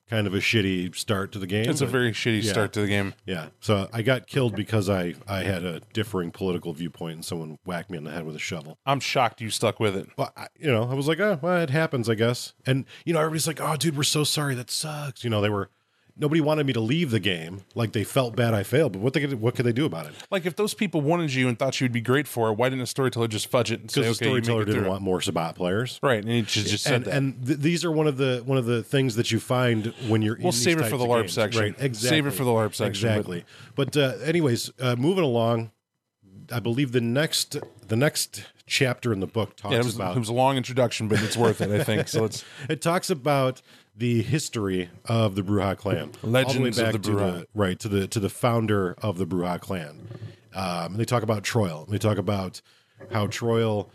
[0.09, 1.69] kind of a shitty start to the game.
[1.69, 2.51] It's a very shitty yeah.
[2.51, 3.15] start to the game.
[3.27, 3.49] yeah.
[3.61, 7.91] So I got killed because I I had a differing political viewpoint, and someone whacked
[7.91, 8.79] me in the head with a shovel.
[8.87, 10.09] I'm shocked you stuck with it.
[10.17, 12.55] Well, I, you know, I was like, oh, well, it happens, I guess.
[12.67, 14.55] And you know, everybody's like, oh, dude, we're so sorry.
[14.55, 15.25] That sucks.
[15.25, 15.71] You know, they were
[16.17, 17.63] nobody wanted me to leave the game.
[17.75, 20.07] Like they felt bad I failed, but what they could, what could they do about
[20.07, 20.13] it?
[20.31, 22.69] Like if those people wanted you and thought you would be great for it, why
[22.69, 24.91] didn't a storyteller just fudge it and say, the "Okay, make storyteller didn't through"?
[24.91, 25.99] want more Sabbat players.
[26.03, 27.15] Right, and he just, just said and that.
[27.15, 30.23] and th- these are one of the one of the things that you find when
[30.23, 30.37] you're.
[30.37, 31.33] in We'll save it for the LARP games.
[31.33, 31.63] section.
[31.63, 32.09] Right, exactly.
[32.09, 33.45] Save it for the LARP section, but- Exactly.
[33.75, 35.71] But, uh, anyways, uh, moving along,
[36.53, 37.57] I believe the next
[37.89, 40.57] the next chapter in the book talks yeah, it was, about it was a long
[40.57, 42.09] introduction, but it's worth it, I think.
[42.09, 43.61] So it's it talks about
[43.97, 47.47] the history of the Brujah clan, all the way Legends of back the to the
[47.55, 50.09] right to the to the founder of the Brujah clan.
[50.55, 51.87] Um, they talk about Troile.
[51.89, 52.61] They talk about
[53.11, 53.91] how Troile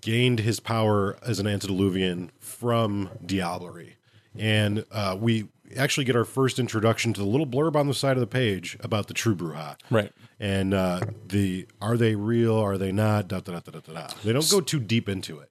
[0.00, 3.94] gained his power as an antediluvian from Diablerie.
[4.38, 8.16] And uh, we actually get our first introduction to the little blurb on the side
[8.16, 9.76] of the page about the true Brujah.
[9.90, 10.12] Right.
[10.38, 12.56] And uh, the are they real?
[12.56, 13.28] Are they not?
[13.28, 14.08] Da, da, da, da, da, da.
[14.24, 15.50] They don't go too deep into it.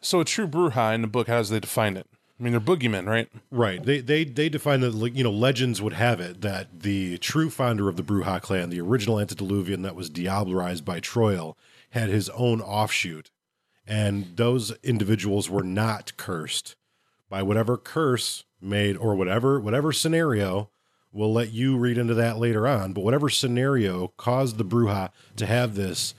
[0.00, 2.06] So a true Brujah in the book, how does they define it?
[2.42, 3.28] I mean, they're boogeymen, right?
[3.52, 3.80] Right.
[3.84, 7.88] They they they define that you know legends would have it that the true founder
[7.88, 11.56] of the Brujah clan, the original antediluvian that was diablerized by Troile,
[11.90, 13.30] had his own offshoot,
[13.86, 16.74] and those individuals were not cursed
[17.30, 20.68] by whatever curse made or whatever whatever scenario.
[21.12, 25.46] We'll let you read into that later on, but whatever scenario caused the Brujah to
[25.46, 26.12] have this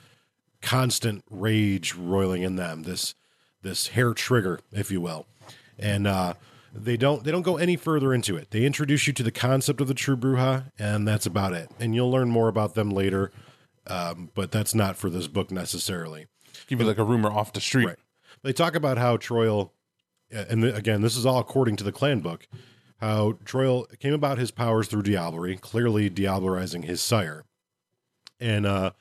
[0.61, 3.13] constant rage roiling in them, this
[3.61, 5.25] this hair trigger, if you will,
[5.79, 6.33] and uh,
[6.73, 8.51] they don't they don't go any further into it.
[8.51, 11.69] They introduce you to the concept of the true Brujah, and that's about it.
[11.79, 13.31] And you'll learn more about them later,
[13.87, 16.27] um, but that's not for this book necessarily.
[16.67, 17.85] Give you like a rumor off the street.
[17.85, 17.97] Right.
[18.41, 19.71] They talk about how Troile,
[20.31, 22.47] and th- again, this is all according to the clan book,
[22.97, 27.43] how Troile came about his powers through Diablerie, clearly diablerizing his sire,
[28.39, 28.91] and uh,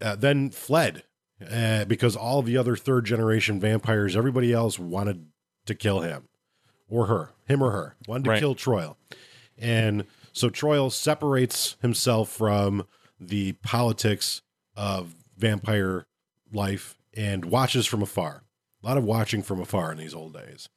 [0.00, 1.04] uh, then fled
[1.50, 5.26] uh, because all the other third generation vampires, everybody else wanted
[5.66, 6.28] to kill him
[6.88, 8.40] or her, him or her, wanted to Right.
[8.40, 8.96] kill Troile.
[9.58, 12.86] And so Troile separates himself from
[13.20, 14.42] the politics
[14.76, 16.06] of vampire
[16.52, 18.42] life and watches from afar.
[18.82, 20.68] A lot of watching from afar in these old days.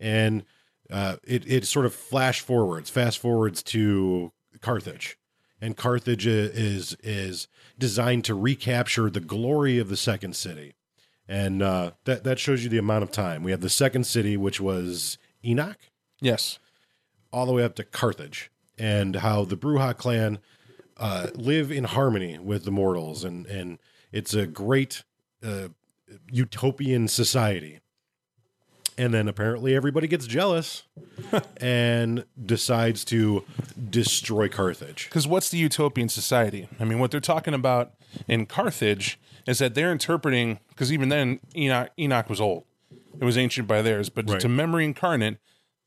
[0.00, 0.44] And
[0.90, 5.16] uh, it, it sort of flash forwards, fast forwards to Carthage.
[5.60, 10.74] And Carthage is is designed to recapture the glory of the second city.
[11.28, 13.42] And uh, that, that shows you the amount of time.
[13.42, 15.78] We have the second city, which was Enoch
[16.20, 16.58] Yes.
[17.32, 20.38] all the way up to Carthage, and how the Brujah clan
[20.96, 23.78] uh, live in harmony with the mortals, and and
[24.12, 25.02] it's a great
[25.42, 25.68] uh,
[26.30, 27.80] utopian society.
[28.96, 30.84] And then apparently everybody gets jealous
[31.56, 33.44] and decides to
[33.90, 35.06] destroy Carthage.
[35.08, 36.68] Because what's the utopian society?
[36.78, 37.94] I mean, what they're talking about
[38.28, 42.64] in Carthage is that they're interpreting, because even then, Enoch, Enoch was old.
[43.20, 44.08] It was ancient by theirs.
[44.10, 44.40] But Right.
[44.40, 45.38] to memory incarnate,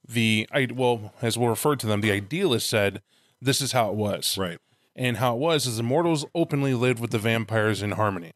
[0.07, 3.01] the, I- well, as we'll refer to them, the idealist said,
[3.41, 4.37] this is how it was.
[4.37, 4.59] Right.
[4.95, 8.31] And how it was is the mortals openly lived with the vampires in harmony.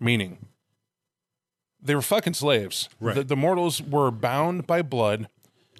[0.00, 0.46] Meaning,
[1.84, 2.88] they were fucking slaves.
[2.98, 3.14] Right.
[3.14, 5.28] The, the mortals were bound by blood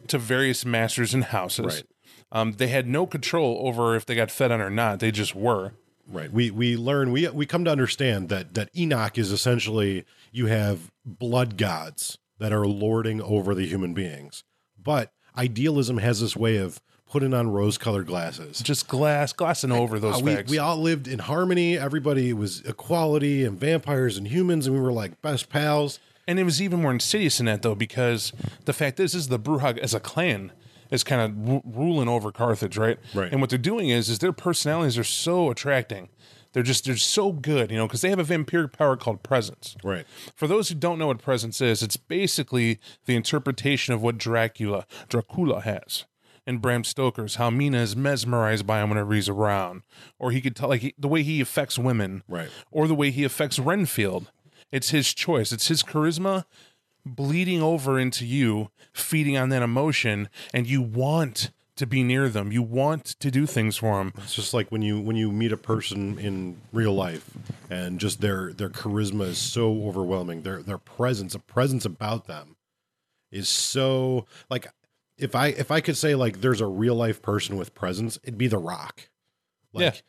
[0.09, 1.67] to various masters and houses.
[1.67, 1.85] Right.
[2.31, 5.01] Um, they had no control over if they got fed on or not.
[5.01, 5.73] They just were.
[6.07, 6.31] Right.
[6.31, 10.91] We we learn we we come to understand that that Enoch is essentially you have
[11.07, 14.45] blood gods that are lording over the human beings.
[14.81, 16.81] But idealism has this way of
[17.15, 18.59] putting on rose-colored glasses.
[18.61, 20.51] Just glass, glassing over those Uh, we, facts.
[20.51, 21.79] we all lived in harmony.
[21.79, 26.01] Everybody was equality and vampires and humans, and we were like best pals.
[26.27, 28.33] and it was even more insidious in that, though, because
[28.65, 30.51] the fact is, is the Brujah as a clan
[30.91, 32.99] is kind of ru- ruling over Carthage, right?
[33.15, 33.31] Right.
[33.31, 36.09] And what they're doing is, is their personalities are so attracting.
[36.53, 39.77] They're just they're so good, you know, because they have a vampiric power called presence.
[39.85, 40.05] Right.
[40.35, 44.87] For those who don't know what presence is, it's basically the interpretation of what Dracula
[45.09, 46.05] Dracula has.
[46.47, 49.83] And Bram Stoker's how Mina is mesmerized by him whenever he's around,
[50.19, 52.51] or he could tell like he, the way he affects women, Right.
[52.71, 54.31] Or the way he affects Renfield.
[54.71, 55.53] It's his choice.
[55.53, 56.45] It's his charisma
[57.07, 62.53] bleeding over into you, feeding on that emotion, and you want to be near them.
[62.53, 64.13] You want to do things for them.
[64.19, 67.31] It's just like when you when you meet a person in real life,
[67.71, 70.43] and just their their charisma is so overwhelming.
[70.43, 72.57] Their their presence, a presence about them,
[73.33, 74.67] is so like
[75.19, 78.39] if I if I could say like there's a real life person with presence, it'd
[78.39, 79.09] be The Rock.
[79.73, 80.01] Like Yeah.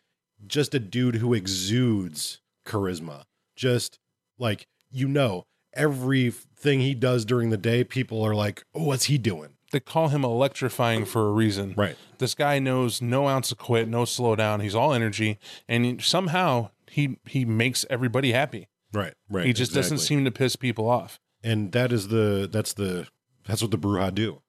[0.47, 3.23] just a dude who exudes charisma.
[3.55, 3.99] Just
[4.37, 9.17] like you know, everything he does during the day, people are like, "Oh, what's he
[9.17, 11.73] doing?" They call him electrifying for a reason.
[11.75, 11.97] Right.
[12.19, 14.61] This guy knows no ounce of quit, no slow down.
[14.61, 15.37] He's all energy,
[15.67, 18.67] and somehow he he makes everybody happy.
[18.93, 19.13] Right.
[19.29, 19.45] Right.
[19.45, 21.19] He just doesn't seem to piss people off.
[21.43, 23.07] and that is the that's the
[23.45, 24.41] that's what the Brujah do.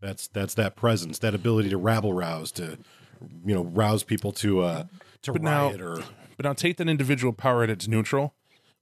[0.00, 2.78] That's that's that presence, that ability to rabble rouse, to
[3.44, 4.84] you know rouse people to uh
[5.22, 6.02] to But now- riot or
[6.36, 8.34] But now take that individual power at its neutral.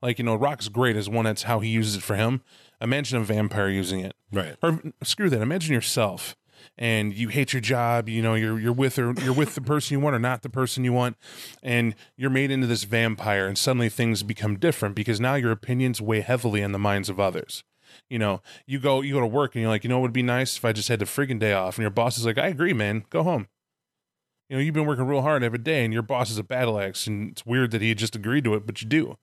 [0.02, 1.24] Like you know, Rock's great as one.
[1.24, 2.42] That's how he uses it for him.
[2.80, 4.14] Imagine a vampire using it.
[4.30, 4.56] right.
[4.62, 5.40] Or screw that.
[5.40, 6.36] Imagine yourself
[6.76, 8.08] and you hate your job.
[8.08, 10.50] You know, you're you're with or you're with the person you want or not the
[10.50, 11.16] person you want,
[11.62, 13.46] and you're made into this vampire.
[13.46, 17.18] And suddenly things become different because now your opinions weigh heavily in the minds of
[17.18, 17.64] others.
[18.08, 20.12] You know, you go you go to work and you're like, you know, it would
[20.12, 21.76] be nice if I just had the friggin' day off.
[21.76, 23.04] And your boss is like, I agree, man.
[23.10, 23.48] Go home.
[24.48, 26.78] You know, you've been working real hard every day, and your boss is a battle
[26.78, 29.18] axe, and it's weird that he just agreed to it, but you do.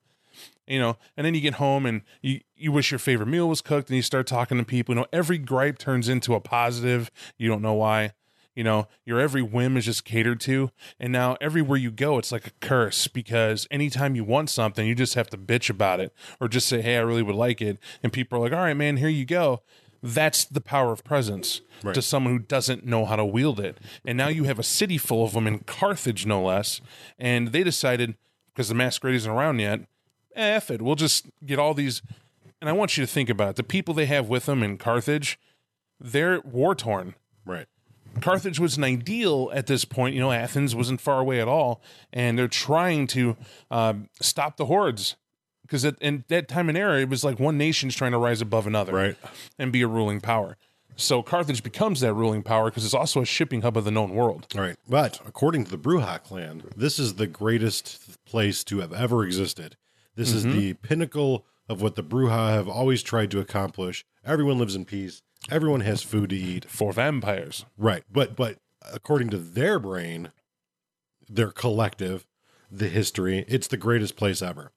[0.66, 3.60] You know, and then you get home and you you wish your favorite meal was
[3.62, 4.94] cooked, and you start talking to people.
[4.94, 7.10] You know, every gripe turns into a positive.
[7.38, 8.12] You don't know why.
[8.54, 10.70] You know, your every whim is just catered to.
[11.00, 14.94] And now everywhere you go, it's like a curse because anytime you want something, you
[14.94, 17.78] just have to bitch about it or just say, hey, I really would like it.
[18.02, 19.62] And people are like, all right, man, here you go.
[20.02, 21.94] That's the power of presence Right.
[21.94, 23.78] to someone who doesn't know how to wield it.
[24.06, 26.80] And now you have a city full of them in Carthage, no less.
[27.18, 28.16] And they decided,
[28.54, 29.80] because the masquerade isn't around yet,
[30.34, 30.80] eh, F it.
[30.80, 32.00] We'll just get all these.
[32.60, 33.56] And I want you to think about it.
[33.56, 35.38] The people they have with them in Carthage,
[36.00, 37.14] they're war torn.
[37.44, 37.66] Right.
[38.20, 40.14] Carthage was an ideal at this point.
[40.14, 43.36] You know, Athens wasn't far away at all, and they're trying to
[43.70, 45.16] um, stop the hordes
[45.62, 48.40] because at in that time and era, it was like one nation's trying to rise
[48.40, 49.16] above another, Right.
[49.58, 50.56] and be a ruling power.
[50.96, 54.14] So Carthage becomes that ruling power because it's also a shipping hub of the known
[54.14, 54.46] world.
[54.54, 54.76] All right.
[54.88, 59.76] But according to the Brujah clan, this is the greatest place to have ever existed.
[60.14, 64.04] This is the pinnacle of what the Brujah have always tried to accomplish.
[64.24, 65.22] Everyone lives in peace.
[65.50, 66.64] Everyone has food to eat.
[66.70, 68.02] For vampires, Right.
[68.10, 68.58] But but
[68.92, 70.32] according to their brain,
[71.28, 72.26] their collective,
[72.70, 74.72] the history, it's the greatest place ever.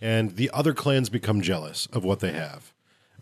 [0.00, 2.72] And the other clans become jealous of what they have,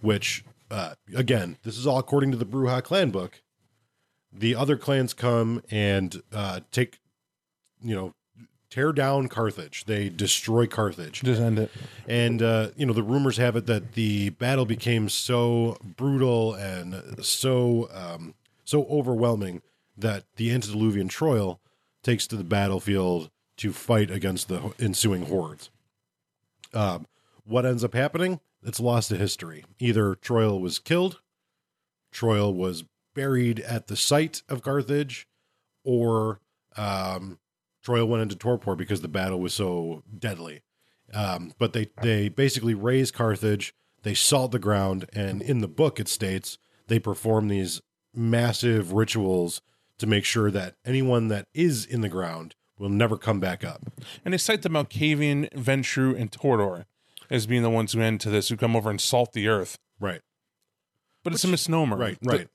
[0.00, 3.42] which uh, again, this is all according to the Brujah clan book.
[4.32, 6.98] The other clans come and uh, take,
[7.82, 8.14] you know,
[8.70, 9.84] tear down Carthage.
[9.86, 11.22] They destroy Carthage.
[11.22, 11.70] just end it.
[12.06, 17.24] And uh, you know, the rumors have it that the battle became so brutal and
[17.24, 19.62] so um, so overwhelming
[19.96, 21.60] that the antediluvian Troile
[22.02, 25.70] takes to the battlefield to fight against the ensuing hordes.
[26.72, 27.06] Um,
[27.44, 28.40] what ends up happening?
[28.62, 29.64] It's lost to history.
[29.78, 31.20] Either Troile was killed,
[32.12, 35.26] Troile was buried at the site of Carthage,
[35.84, 36.40] or
[36.76, 37.38] um,
[37.88, 40.60] Troile went into torpor because the battle was so deadly.
[41.14, 45.98] Um, but they they basically raze Carthage, they salt the ground, and in the book
[45.98, 47.80] it states they perform these
[48.14, 49.62] massive rituals
[49.96, 53.90] to make sure that anyone that is in the ground will never come back up.
[54.22, 56.84] And they cite the Malkavian, Ventrue, and Toreador
[57.30, 59.78] as being the ones who end to this, who come over and salt the earth.
[59.98, 60.20] Right,
[61.24, 61.96] But it's a misnomer.
[61.96, 62.48] right, The- right.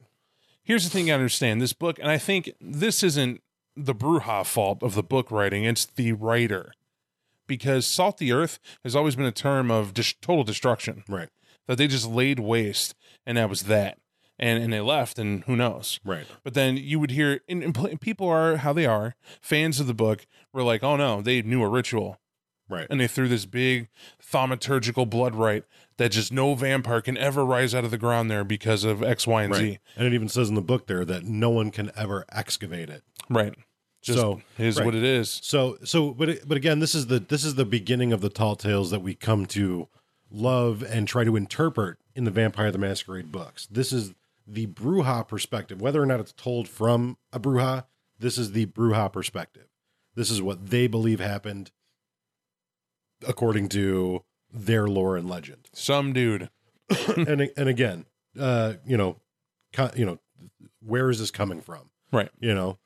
[0.64, 3.42] here's the thing I understand this book, and I think this isn't
[3.76, 6.74] the Brujah fault of the book writing, it's the writer.
[7.48, 11.30] Because salt the earth has always been a term of dis- total destruction, Right,
[11.68, 13.98] that they just laid waste, and that was that.
[14.40, 16.00] And, and they left, and who knows?
[16.04, 19.16] right, But then you would hear, and, and pl- people are how they are.
[19.42, 22.20] Fans of the book were like, oh no, they knew a ritual.
[22.68, 22.88] right.
[22.90, 23.90] And they threw this big
[24.34, 25.66] thaumaturgical blood rite
[25.98, 29.28] that just no vampire can ever rise out of the ground there because of X,
[29.28, 29.80] Y, and Z.
[29.96, 33.04] And it even says in the book there that no one can ever excavate it.
[33.30, 33.54] Right.
[34.02, 34.86] Just So, is right.
[34.86, 35.40] what it is.
[35.44, 38.56] So so but but again this is the this is the beginning of the tall
[38.56, 39.88] tales that we come to
[40.30, 43.68] love and try to interpret in the Vampire the Masquerade books.
[43.72, 44.14] This is
[44.46, 45.80] the Brujah perspective.
[45.82, 47.86] Whether or not it's told from a Brujah,
[48.20, 49.68] this is the Brujah perspective.
[50.16, 51.72] This is what they believe happened
[53.26, 55.70] according to their lore and legend.
[55.74, 56.50] Some dude.
[57.16, 58.06] and and again,
[58.40, 59.18] uh, you know,
[59.96, 60.20] you know,
[60.82, 61.90] where is this coming from?
[62.12, 62.30] Right.
[62.40, 62.78] you know.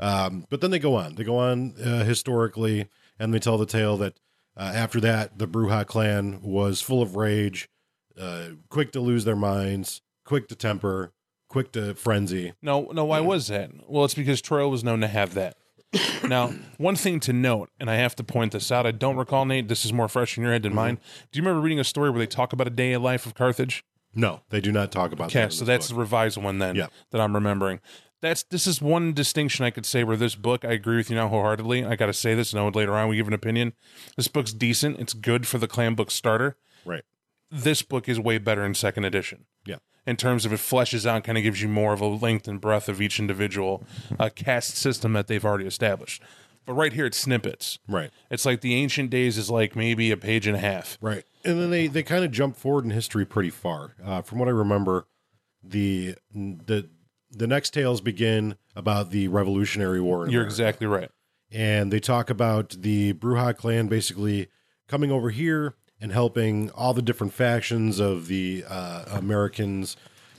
[0.00, 1.14] Um, but then they go on.
[1.14, 4.18] They go on uh, historically, and they tell the tale that
[4.56, 7.68] uh, after that, the Brujah clan was full of rage,
[8.20, 11.12] uh, quick to lose their minds, quick to temper,
[11.48, 12.52] quick to frenzy.
[12.62, 13.70] No, no, why was that?
[13.88, 15.56] Well, it's because Troy was known to have that.
[16.26, 19.44] now, one thing to note, and I have to point this out, I don't recall,
[19.44, 20.98] Nate, this is more fresh in your head than mine.
[21.30, 23.34] Do you remember reading a story where they talk about a day in life of
[23.34, 23.84] Carthage?
[24.14, 25.38] No, they do not talk about that.
[25.38, 25.96] Okay, in so that's book.
[25.96, 26.86] the revised one then Yeah.
[27.10, 27.80] that I'm remembering.
[28.22, 31.16] That's this is one distinction I could say where this book I agree with you
[31.16, 31.84] now wholeheartedly.
[31.84, 33.74] I got to say this, and I would later on we give an opinion.
[34.16, 34.98] This book's decent.
[35.00, 36.56] It's good for the clan book starter.
[36.86, 37.02] right.
[37.50, 39.44] This book is way better in second edition.
[39.66, 39.76] Yeah.
[40.06, 42.58] in terms of it fleshes out, kind of gives you more of a length and
[42.60, 43.84] breadth of each individual
[44.18, 46.22] uh, caste system that they've already established.
[46.64, 47.78] But right here, it's snippets.
[47.88, 48.10] Right.
[48.30, 50.96] It's like the ancient days is like maybe a page and a half.
[51.00, 51.24] Right.
[51.44, 53.96] And then they, they kind of jump forward in history pretty far.
[54.02, 55.06] Uh, from what I remember,
[55.62, 56.88] the the
[57.32, 60.28] the next tales begin about the Revolutionary War.
[60.28, 61.10] You're exactly right.
[61.50, 64.48] and they talk about the Brujah clan basically
[64.88, 69.96] coming over here and helping all the different factions of the uh, Americans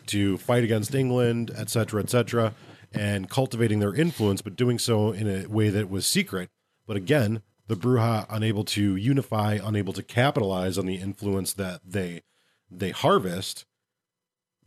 [0.08, 2.54] to fight against England, et cetera, et cetera,
[2.92, 6.50] and cultivating their influence, but doing so in a way that was secret.
[6.86, 12.22] But again, the Brujah unable to unify, unable to capitalize on the influence that they
[12.70, 13.66] they harvest,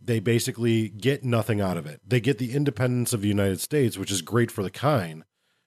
[0.07, 2.01] they basically get nothing out of it.
[2.07, 5.25] They get the independence of the United States, which is great for the kind,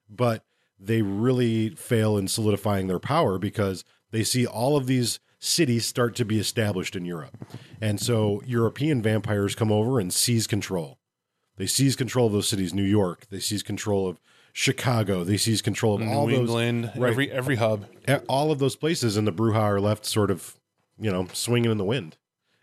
[0.09, 0.45] but
[0.79, 6.15] they really fail in solidifying their power because they see all of these cities start
[6.15, 7.37] to be established in Europe.
[7.81, 10.99] And so European vampires come over and seize control.
[11.57, 14.21] They seize control of those cities, New York, they seize control of
[14.53, 17.11] Chicago, they seize control of all New those England, right.
[17.11, 17.85] every every hub.
[18.29, 20.57] all of those places and the Brujah are left sort of,
[20.97, 22.15] you know, swinging in the wind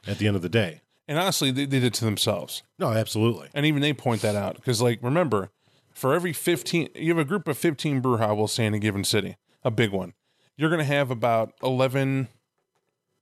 [0.07, 0.81] at the end of the day.
[1.09, 2.63] And honestly, they did it to themselves.
[2.79, 3.49] No, absolutely.
[3.55, 5.51] And even they point that out because, like, remember,
[5.93, 9.05] for every 15, you have a group of 15 Brujah, we'll say, in a given
[9.05, 10.15] city, a big one.
[10.57, 12.29] You're going to have about 11,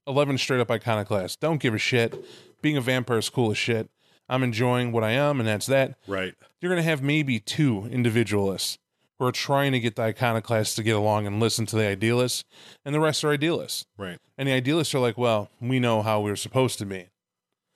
[0.07, 1.37] 11 straight up iconoclasts.
[1.37, 2.25] Don't give a shit.
[2.63, 3.91] Being a vampire is cool as shit.
[4.29, 5.97] I'm enjoying what I am, and that's that.
[6.07, 6.35] Right.
[6.61, 8.79] You're going to have maybe two individualists
[9.19, 12.45] who are trying to get the iconoclasts to get along and listen to the idealists,
[12.85, 13.85] and the rest are idealists.
[13.99, 14.19] Right.
[14.39, 17.09] And the idealists are like, well, we know how we're supposed to be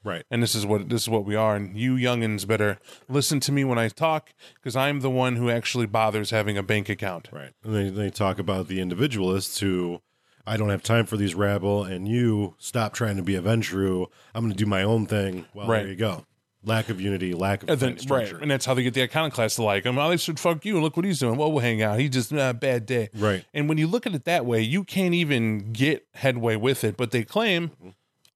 [0.08, 0.24] Right.
[0.30, 2.78] and this is what this is what we are and you youngins better
[3.08, 6.62] listen to me when i talk because i'm the one who actually bothers having a
[6.62, 7.52] bank account Right.
[7.62, 10.00] And they, they talk about the individualists who
[10.46, 14.06] I don't have time for these rabble and you stop trying to be a Ventrue.
[14.34, 15.44] I'm going to do my own thing.
[15.52, 15.80] Well, Right.
[15.82, 16.24] there you go.
[16.64, 19.02] Lack of unity, lack of and then, fight right and that's how they get the
[19.02, 21.60] iconoclasts to like him oh they should fuck you look what he's doing well we'll
[21.62, 23.44] hang out he just uh, bad day Right.
[23.54, 26.96] and when you look at it that way you can't even get headway with it
[26.96, 27.70] but they claim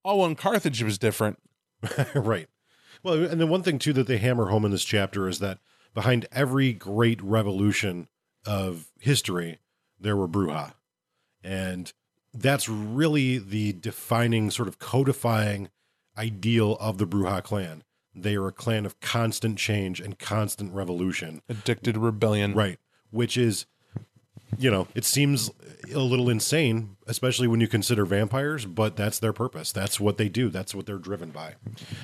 [0.04, 1.38] oh well in carthage it was different
[2.14, 2.48] right.
[3.02, 5.58] Well, and then one thing too that they hammer home in this chapter is that
[5.94, 8.08] behind every great revolution
[8.46, 9.58] of history,
[9.98, 10.74] there were Brujah,
[11.42, 11.92] and
[12.32, 15.68] that's really the defining, sort of codifying
[16.16, 17.82] ideal of the Brujah clan.
[18.14, 21.40] They are a clan of constant change and constant revolution.
[21.48, 22.78] addicted rebellion Right.
[23.10, 23.66] Which is,
[24.58, 25.50] you know, it seems
[25.92, 29.72] a little insane, especially when you consider vampires, but that's their purpose.
[29.72, 30.48] That's what they do.
[30.48, 31.54] That's what they're driven by.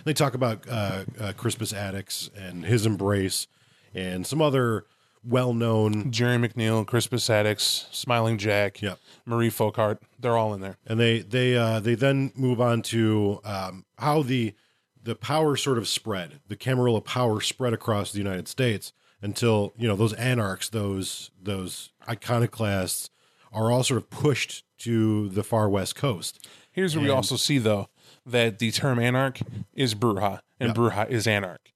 [0.05, 3.47] They talk about uh, uh, Crispus Attucks and his embrace
[3.95, 4.85] and some other
[5.25, 9.01] well known, jerry macneil crispus attucks smiling jack Yep.
[9.27, 13.41] marie folkart they're all in there and they they uh, they then move on to
[13.45, 14.55] um, how the
[15.03, 16.41] the power sort of spread.
[16.49, 18.93] The Camarilla power spread across the United States
[19.23, 23.11] until you know those anarchs, those those iconoclasts,
[23.53, 26.47] are all sort of pushed to the far west coast.
[26.71, 27.89] Here's where we also see, though,
[28.25, 29.43] that the term anarch
[29.75, 31.73] is Brujah and Brujah is anarch.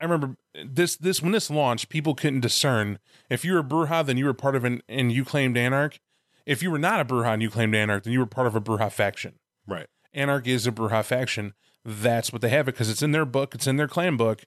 [0.00, 2.98] I remember this this when this launched, people couldn't discern
[3.28, 6.00] if you were a Brujah, then you were part of an and you claimed anarch.
[6.46, 8.54] If you were not a Brujah and you claimed anarch, then you were part of
[8.54, 9.34] a Brujah faction.
[9.66, 9.86] Right.
[10.12, 11.54] Anarch is a Brujah faction.
[11.84, 14.44] That's what they have it because it's in their book, it's in their clan book.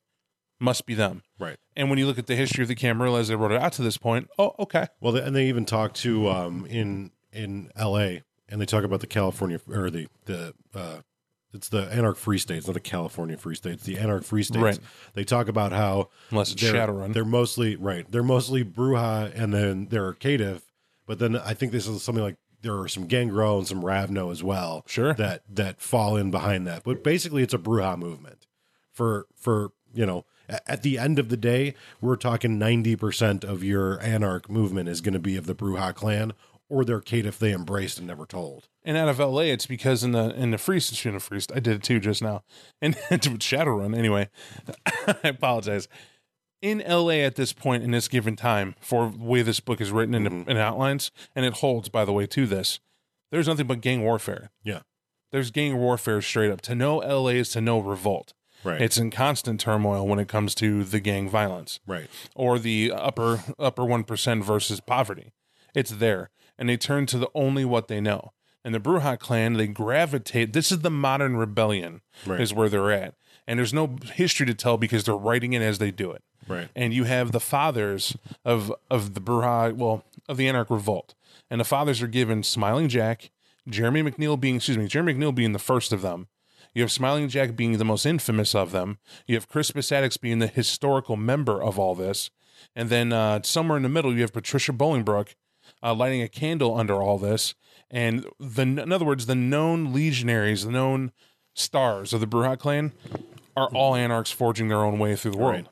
[0.60, 1.24] Must be them.
[1.38, 1.58] Right.
[1.76, 3.74] And when you look at the history of the Camarilla as they wrote it out
[3.74, 4.88] to this point, oh, okay.
[5.00, 8.24] Well, they, and they even talk to um, in in L.A.
[8.50, 11.02] and they talk about the California or the the uh,
[11.54, 14.62] it's the Anarch Free States, not the California Free States, the Anarch Free States.
[14.62, 14.80] Right.
[15.14, 17.14] They talk about how Unless it's they're, Shadowrun.
[17.14, 18.10] They're mostly right.
[18.10, 20.62] They're mostly Brujah, and then they're Caitiff.
[21.06, 24.32] But then I think this is something like there are some Gangrel and some Ravnos
[24.32, 24.84] as well.
[24.88, 25.14] Sure.
[25.14, 26.84] That that fall in behind that.
[26.84, 28.46] But basically, it's a Brujah movement.
[28.92, 33.64] For for you know, at the end of the day, we're talking ninety percent of
[33.64, 36.34] your Anarch movement is going to be of the Brujah clan
[36.70, 38.68] or their Caitiff they embraced and never told.
[38.84, 41.60] And out of LA, it's because in the in the free in the free, I
[41.60, 42.44] did it too just now,
[42.82, 43.98] and Shadowrun.
[43.98, 44.30] Anyway,
[45.08, 45.88] I apologize.
[46.60, 49.92] In LA at this point in this given time, for the way this book is
[49.92, 50.58] written in, in mm-hmm.
[50.58, 52.80] outlines, and it holds by the way to this,
[53.32, 54.50] there's nothing but gang warfare.
[54.64, 54.80] Yeah.
[55.32, 56.62] There's gang warfare straight up.
[56.62, 58.34] To know LA is to know revolt.
[58.64, 58.82] Right.
[58.82, 62.10] It's in constant turmoil when it comes to the gang violence right.
[62.36, 65.32] or the upper upper one percent versus poverty.
[65.76, 68.34] It's there, and they turn to the only what they know.
[68.64, 70.52] And the Brujah clan, they gravitate.
[70.54, 72.42] This is the modern rebellion, Right.
[72.42, 73.14] is where they're at.
[73.48, 76.22] And there's no history to tell because they're writing it as they do it.
[76.50, 76.68] Right.
[76.76, 81.14] And you have the fathers of of the Brujah, well, of the Anarch Revolt,
[81.50, 83.30] and the fathers are given Smiling Jack,
[83.70, 86.28] Jeremy MacNeil being, excuse me, Jeremy MacNeil being the first of them.
[86.78, 89.00] You have Smiling Jack being the most infamous of them.
[89.26, 92.30] You have Crispus Attucks being the historical member of all this.
[92.76, 95.34] And then uh, somewhere in the middle, you have Patricia Bolingbroke
[95.82, 97.56] uh, lighting a candle under all this.
[97.90, 101.14] And the, in other words, the known legionaries, the known
[101.56, 102.92] stars of the Brujah clan
[103.56, 105.68] are all anarchs forging their own way through the world Right.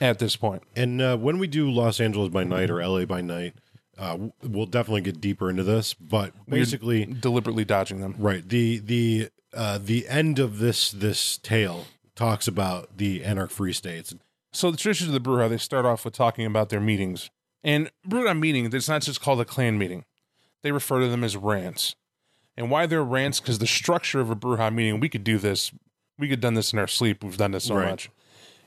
[0.00, 0.64] at this point.
[0.74, 3.54] And uh, when we do Los Angeles by night or LA by night,
[3.96, 5.94] uh, we'll definitely get deeper into this.
[5.94, 8.16] But basically, Deliberately dodging them.
[8.18, 13.72] right the the uh, the end of this this tale talks about the Anarch Free
[13.72, 14.14] States.
[14.52, 17.30] So the traditions of the Brujah, they start off with talking about their meetings.
[17.62, 20.04] And Brujah meeting, it's not just called a clan meeting.
[20.62, 21.94] They refer to them as rants.
[22.56, 25.72] And why they're rants, because the structure of a Brujah meeting, we could do this.
[26.18, 27.24] we could done this in our sleep.
[27.24, 27.88] We've done this so Right.
[27.90, 28.10] much.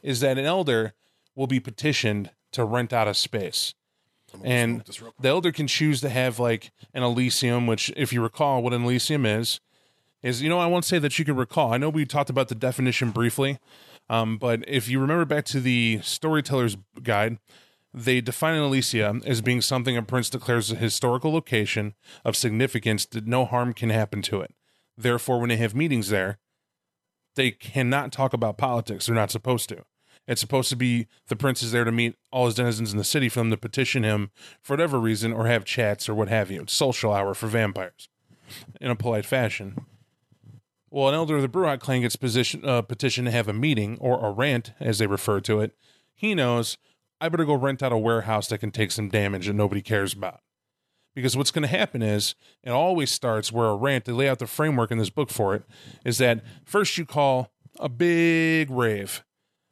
[0.01, 0.93] Is that an elder
[1.35, 3.75] will be petitioned to rent out a space,
[4.43, 4.83] and
[5.19, 8.83] the elder can choose to have like an Elysium, which, if you recall, what an
[8.85, 9.59] Elysium is,
[10.23, 11.73] is you know I won't say that you can recall.
[11.73, 13.59] I know we talked about the definition briefly,
[14.09, 17.37] um, but if you remember back to the Storyteller's Guide,
[17.93, 21.93] they define an Elysia as being something a prince declares a historical location
[22.25, 24.53] of significance that no harm can happen to it.
[24.97, 26.39] Therefore, when they have meetings there,
[27.35, 29.05] they cannot talk about politics.
[29.05, 29.83] They're not supposed to.
[30.27, 33.03] It's supposed to be the prince is there to meet all his denizens in the
[33.03, 36.49] city for them to petition him for whatever reason or have chats or what have
[36.49, 36.61] you.
[36.61, 38.07] It's social hour for vampires
[38.79, 39.85] in a polite fashion.
[40.93, 43.97] Well, an elder of the Brujah clan gets position, uh, petitioned to have a meeting
[43.99, 45.75] or a rant, as they refer to it.
[46.13, 46.77] He knows
[47.19, 50.13] I better go rent out a warehouse that can take some damage that nobody cares
[50.13, 50.41] about.
[51.15, 54.37] Because what's going to happen is it always starts where a rant, they lay out
[54.37, 55.63] the framework in this book for it,
[56.05, 59.23] is that first you call a big rave,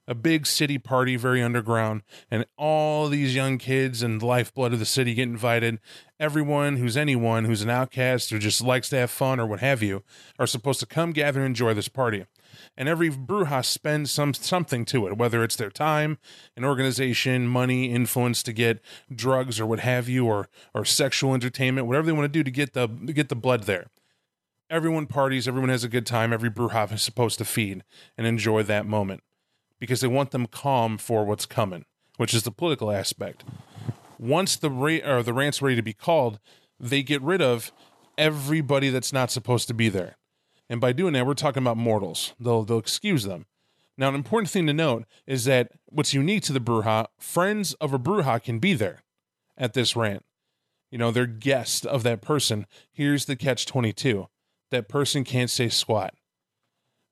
[0.07, 2.01] a big city party, very underground,
[2.31, 5.79] and all these young kids and lifeblood of the city get invited.
[6.21, 9.81] Everyone who's anyone who's an outcast or just likes to have fun or what have
[9.81, 10.03] you
[10.37, 12.27] are supposed to come gather and enjoy this party.
[12.77, 16.19] And every Brujah spends some something to it, whether it's their time,
[16.55, 21.87] an organization, money, influence to get drugs or what have you, or or sexual entertainment,
[21.87, 23.87] whatever they want to do to get the get the blood there.
[24.69, 26.31] Everyone parties, everyone has a good time.
[26.31, 27.83] Every Brujah is supposed to feed
[28.15, 29.23] and enjoy that moment
[29.79, 31.85] because they want them calm for what's coming,
[32.17, 33.43] which is the political aspect.
[34.21, 36.39] Once the ra- or the rant's ready to be called,
[36.79, 37.73] they get rid of
[38.19, 40.15] everybody that's not supposed to be there.
[40.69, 42.33] And by doing that, we're talking about mortals.
[42.39, 43.47] They'll they'll excuse them.
[43.97, 47.93] Now, an important thing to note is that what's unique to the Brujah, friends of
[47.93, 49.03] a Brujah can be there
[49.57, 50.23] at this rant.
[50.91, 52.67] You know, they're guests of that person.
[52.91, 54.27] Here's the catch 22
[54.69, 56.13] that person can't say squat.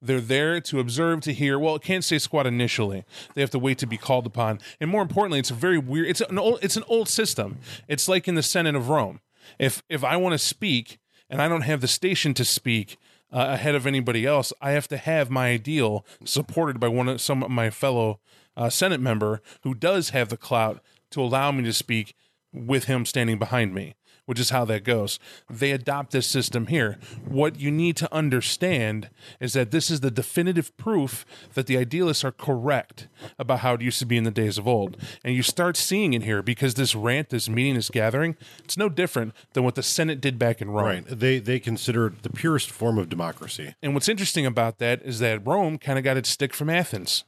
[0.01, 1.59] They're there to observe, to hear.
[1.59, 3.03] Well, it can't say squat initially.
[3.33, 4.59] They have to wait to be called upon.
[4.79, 6.07] And more importantly, it's a very weird.
[6.07, 6.59] It's an old.
[6.61, 7.57] It's an old system.
[7.87, 9.19] It's like in the Senate of Rome.
[9.57, 12.97] If if I want to speak and I don't have the station to speak
[13.31, 17.21] uh, ahead of anybody else, I have to have my ideal supported by one of
[17.21, 18.19] some of my fellow
[18.55, 20.81] uh, Senate member who does have the clout
[21.11, 22.15] to allow me to speak
[22.51, 23.95] with him standing behind me,
[24.29, 25.17] which is how that goes.
[25.49, 26.99] They adopt this system here.
[27.27, 29.09] What you need to understand
[29.39, 31.25] is that this is the definitive proof
[31.55, 33.07] that the idealists are correct
[33.39, 34.97] about how it used to be in the days of old.
[35.23, 38.87] And you start seeing it here because this rant, this meeting, this gathering, it's no
[38.87, 40.85] different than what the Senate did back in Rome.
[40.85, 41.05] Right.
[41.07, 43.73] They they consider it the purest form of democracy.
[43.81, 47.23] And what's interesting about that is that Rome kind of got its stick from Athens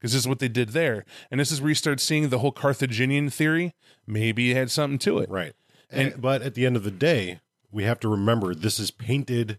[0.00, 1.04] because this is what they did there.
[1.30, 3.74] And this is where you start seeing the whole Carthaginian theory.
[4.06, 5.28] Maybe it had something to it.
[5.28, 5.52] Right.
[5.90, 9.58] And but at the end of the day, we have to remember this is painted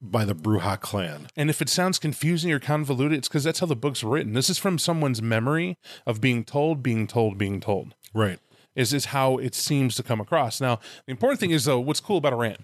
[0.00, 1.28] by the Brujah clan.
[1.36, 4.34] And if it sounds confusing or convoluted, it's because that's how the book's written.
[4.34, 7.94] This is from someone's memory of being told, being told, being told.
[8.12, 8.38] Right.
[8.74, 10.60] Is is how it seems to come across.
[10.60, 12.60] Now, the important thing is though, what's cool about a rant?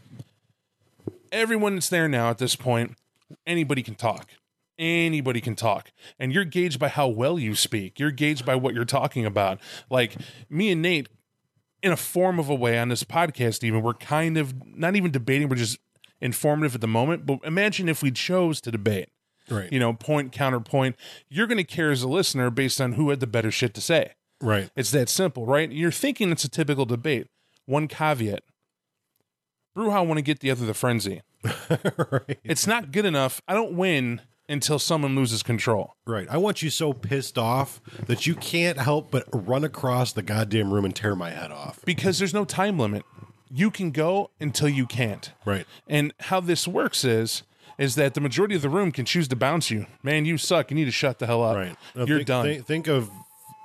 [1.30, 2.96] Everyone that's there now at this point,
[3.46, 4.30] anybody can talk.
[4.78, 5.90] Anybody can talk.
[6.18, 7.98] And you're gauged by how well you speak.
[7.98, 9.58] You're gauged by what you're talking about.
[9.88, 10.16] Like
[10.50, 11.08] me and Nate,
[11.82, 15.10] in a form of a way on this podcast, even, we're kind of not even
[15.10, 15.78] debating, we're just
[16.20, 17.26] informative at the moment.
[17.26, 19.08] But imagine if we chose to debate
[19.50, 19.72] Right.
[19.72, 20.94] you know, point counterpoint.
[21.28, 23.80] You're going to care as a listener based on who had the better shit to
[23.80, 24.12] say.
[24.40, 24.70] right.
[24.76, 25.70] It's that simple, right?
[25.70, 27.26] You're thinking it's a typical debate.
[27.66, 28.44] One caveat:
[29.76, 31.22] Brujah want to get the other the frenzy.
[31.44, 32.38] right.
[32.44, 33.42] It's not good enough.
[33.48, 35.96] I don't win until someone loses control.
[36.06, 36.26] Right.
[36.30, 40.72] I want you so pissed off that you can't help but run across the goddamn
[40.72, 41.80] room and tear my head off.
[41.84, 43.04] because there's no time limit.
[43.54, 45.30] You can go until you can't.
[45.44, 45.66] Right.
[45.86, 47.42] And how this works is
[47.78, 49.86] is that the majority of the room can choose to bounce you.
[50.02, 50.70] Man, you suck.
[50.70, 51.56] You need to shut the hell up.
[51.56, 51.76] Right.
[51.94, 52.44] Now You're think, done.
[52.46, 53.10] Think, think of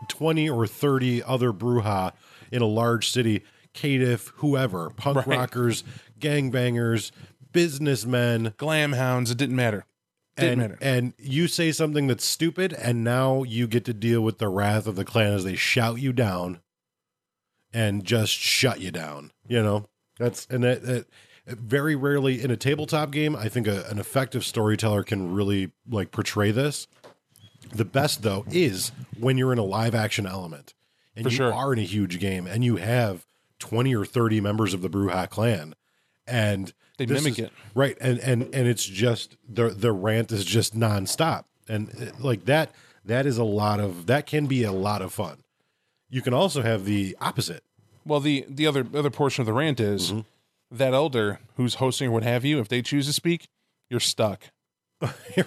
[0.08, 2.14] 20 or 30 other Brujah
[2.52, 5.28] in a large city, Caitiff, whoever, punk Right.
[5.38, 5.84] rockers,
[6.20, 7.12] gangbangers,
[7.52, 8.54] businessmen.
[8.58, 9.30] Glam hounds.
[9.32, 9.86] It didn't matter.
[10.38, 10.78] Didn't and, matter.
[10.82, 14.88] and you say something that's stupid, and now you get to deal with the wrath
[14.88, 16.62] of the clan as they shout you down
[17.74, 19.32] and just shut you down.
[19.48, 21.08] You know, that's and that, that
[21.48, 26.12] very rarely in a tabletop game, I think a, an effective storyteller can really like
[26.12, 26.88] portray this.
[27.74, 30.74] The best though is when you're in a live action element
[31.16, 31.54] and For you sure.
[31.54, 33.26] are in a huge game and you have
[33.60, 35.74] 20 or 30 members of the Brujah clan
[36.26, 37.52] and They this mimic is- it.
[37.76, 42.46] right and and and it's just the the rant is just nonstop and uh, like
[42.46, 42.72] that
[43.06, 45.38] that is a lot of that can be a lot of fun
[46.10, 47.64] you can also have the opposite
[48.06, 50.22] Well, the the other other portion of the rant is Mm-hmm.
[50.78, 52.60] that elder who's hosting or what have you.
[52.60, 53.48] If they choose to speak,
[53.90, 54.44] you're stuck.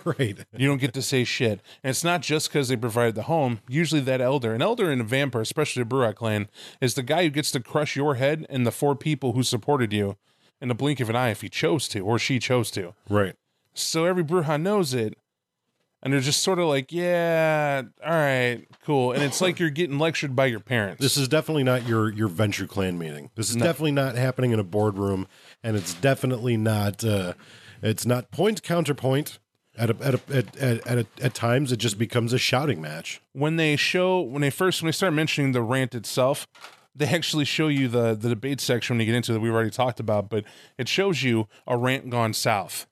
[0.05, 0.38] right.
[0.57, 1.61] You don't get to say shit.
[1.82, 3.61] And it's not just because they provided the home.
[3.68, 6.48] Usually, that elder, an elder in a vampire, especially a Brujah clan,
[6.80, 9.92] is the guy who gets to crush your head and the four people who supported
[9.92, 10.16] you
[10.61, 12.95] in the blink of an eye if he chose to or she chose to.
[13.09, 13.35] Right.
[13.75, 15.17] So every Brujah knows it.
[16.03, 19.13] And they're just sort of like, yeah, all right, cool.
[19.13, 21.03] And it's like you're getting lectured by your parents.
[21.03, 23.29] This is definitely not your your Ventrue clan meeting.
[23.35, 25.29] This is definitely not happening in a boardroom,
[25.63, 27.05] and it's definitely not.
[27.05, 27.35] Uh,
[27.83, 29.39] it's not point counterpoint.
[29.77, 32.81] At a, at, a, at at at a, at times, it just becomes a shouting
[32.81, 33.21] match.
[33.35, 36.49] when they show when they first when they start mentioning the rant itself
[37.01, 39.70] they actually show you the the debate section when you get into that we've already
[39.70, 40.44] talked about but
[40.78, 42.86] it shows you a rant gone south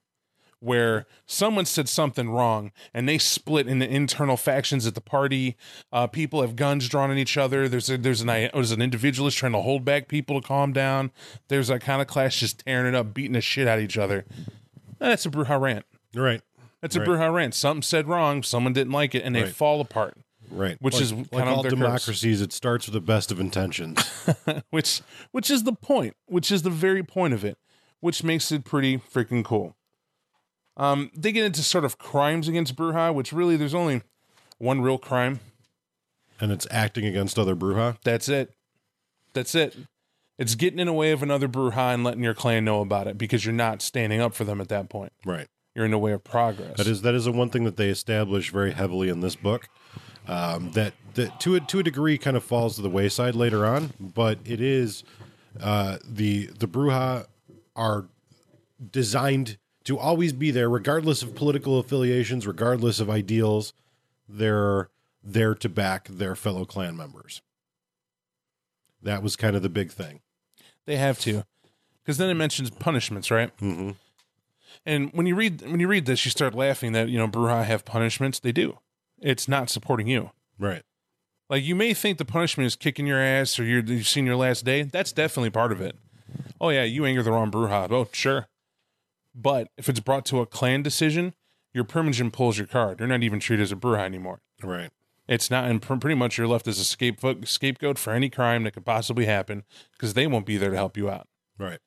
[0.61, 5.55] where someone said something wrong and they split into internal factions at the party.
[5.91, 7.69] Uh, people have guns drawn on each other.
[7.69, 11.11] There's a, there's an there's an individualist trying to hold back people to calm down.
[11.47, 13.97] There's a kind of clash just tearing it up beating the shit out of each
[13.97, 14.25] other.
[14.97, 15.85] That's a Brujah rant.
[16.13, 16.41] Right.
[16.81, 17.07] that's a Right.
[17.07, 17.55] Brujah rant.
[17.55, 18.43] Something said wrong.
[18.43, 19.55] Someone didn't like it and they Right.
[19.55, 20.17] fall apart
[20.51, 20.77] Right.
[20.81, 21.79] Which Like- is like of all their curse.
[21.79, 22.41] democracies.
[22.41, 23.99] It starts with the best of intentions.
[24.69, 27.57] which which is the point which is the very point of it
[28.01, 29.75] which makes it pretty freaking cool
[30.77, 34.01] um they get into sort of crimes against brujah which really there's only
[34.57, 35.39] one real crime
[36.39, 37.97] and it's acting against other Brujah.
[38.03, 38.53] that's it
[39.33, 39.75] that's it
[40.37, 43.17] it's getting in the way of another brujah and letting your clan know about it
[43.17, 45.47] because you're not standing up for them at that point Right.
[45.75, 47.89] you're in the way of progress That is that is the one thing that they
[47.89, 49.67] establish very heavily in this book.
[50.27, 53.65] Um, that that to a to a degree kind of falls to the wayside later
[53.65, 55.03] on, but it is
[55.59, 57.25] uh, the the Brujah
[57.75, 58.05] are
[58.91, 63.73] designed to always be there, regardless of political affiliations, regardless of ideals.
[64.27, 64.89] They're
[65.23, 67.41] there to back their fellow clan members.
[69.01, 70.19] That was kind of the big thing.
[70.85, 71.43] they have to
[72.03, 73.91] because then it mentions punishments right hmm
[74.85, 77.65] And when you read when you read this, you start laughing that you know Brujah
[77.65, 78.39] have punishments.
[78.39, 78.77] They do.
[79.21, 80.31] It's not supporting you.
[80.57, 80.83] Right.
[81.49, 84.35] Like you may think the punishment is kicking your ass or you're, you've seen your
[84.35, 84.83] last day.
[84.83, 85.95] That's definitely part of it.
[86.61, 87.91] Oh yeah, you anger the wrong Brujah.
[87.91, 88.47] Oh sure.
[89.33, 91.33] But if it's brought to a clan decision,
[91.73, 92.99] your Primogen pulls your card.
[92.99, 94.41] You're not even treated as a Brujah anymore.
[94.61, 94.91] Right.
[95.27, 98.63] It's not, and pr- pretty much you're left as a scapegoat, scapegoat for any crime
[98.63, 99.63] that could possibly happen
[99.93, 101.27] because they won't be there to help you out.
[101.57, 101.79] Right.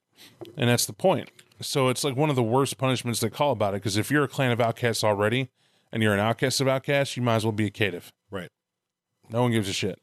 [0.57, 1.31] And that's the point.
[1.61, 3.83] So it's like one of the worst punishments they call about it.
[3.83, 5.51] Because if you're a clan of outcasts already
[5.93, 8.11] and you're an outcast of outcasts, you might as well be a caitiff.
[8.31, 8.49] Right.
[9.31, 10.01] No one gives a shit.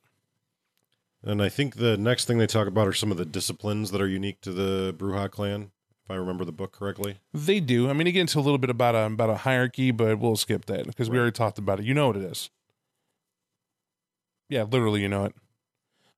[1.23, 4.01] And I think the next thing they talk about are some of the disciplines that
[4.01, 5.71] are unique to the Brujah clan,
[6.05, 7.17] if I remember the book correctly.
[7.33, 7.89] They do.
[7.89, 10.37] I mean, you get into a little bit about a about a hierarchy, but we'll
[10.37, 11.85] skip that because we already talked about it.
[11.85, 12.49] You know what it is.
[14.47, 15.35] Yeah, literally, you know it.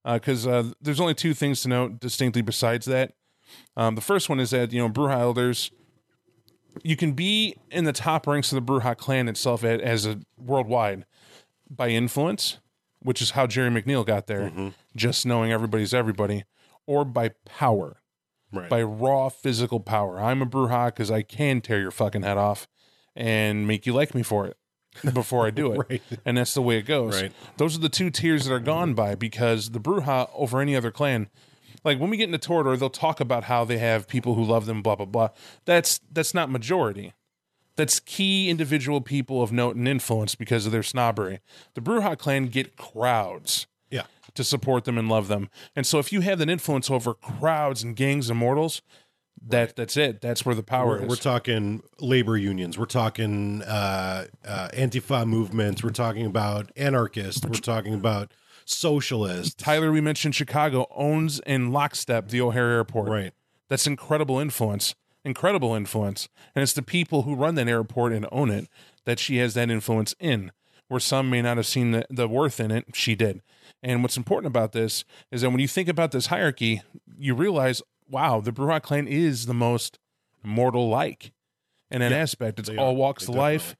[0.05, 3.13] Because uh, there's only two things to note distinctly besides that.
[3.75, 5.71] Um, the first one is that you know Brujah elders,
[6.83, 11.05] you can be in the top ranks of the Brujah clan itself as a worldwide
[11.69, 12.59] by influence,
[13.01, 14.69] which is how Jerry MacNeil got there, mm-hmm.
[14.95, 16.43] just knowing everybody's everybody,
[16.85, 17.97] or by power
[18.53, 18.69] Right.
[18.69, 20.19] by raw physical power.
[20.19, 22.67] I'm a Brujah because I can tear your fucking head off
[23.15, 24.57] and make you like me for it
[25.13, 25.77] before I do it.
[25.89, 26.01] Right.
[26.25, 27.21] And that's the way it goes.
[27.21, 27.31] Right.
[27.55, 30.91] Those are the two tiers that are gone by because the Brujah over any other
[30.91, 31.29] clan,
[31.83, 34.65] like when we get into Toreador, they'll talk about how they have people who love
[34.65, 35.29] them, blah blah blah.
[35.65, 37.13] That's that's not majority.
[37.75, 41.39] That's key individual people of note and influence because of their snobbery.
[41.73, 44.03] The Brujah clan get crowds yeah.
[44.35, 45.49] to support them and love them.
[45.75, 48.81] And so if you have an influence over crowds and gangs and mortals,
[49.43, 50.21] that that's it.
[50.21, 51.09] That's where the power We're, is.
[51.09, 52.77] we're talking labor unions.
[52.77, 55.83] We're talking uh, uh, Antifa movements.
[55.83, 57.43] We're talking about anarchists.
[57.43, 58.31] We're talking about
[58.71, 59.55] socialists.
[59.55, 63.09] Tyler, we mentioned Chicago owns in lockstep the O'Hare Airport.
[63.09, 63.33] Right.
[63.69, 64.95] That's incredible influence.
[65.23, 66.27] Incredible influence.
[66.55, 68.67] And it's the people who run that airport and own it
[69.05, 70.51] that she has that influence in.
[70.87, 73.41] Where some may not have seen the, the worth in it, she did.
[73.81, 76.81] And what's important about this is that when you think about this hierarchy,
[77.17, 79.99] you realize, wow, the Brujah clan is the most
[80.43, 81.31] mortal like
[81.89, 82.59] in an aspect.
[82.59, 82.93] It's all are.
[82.93, 83.75] walks They of life.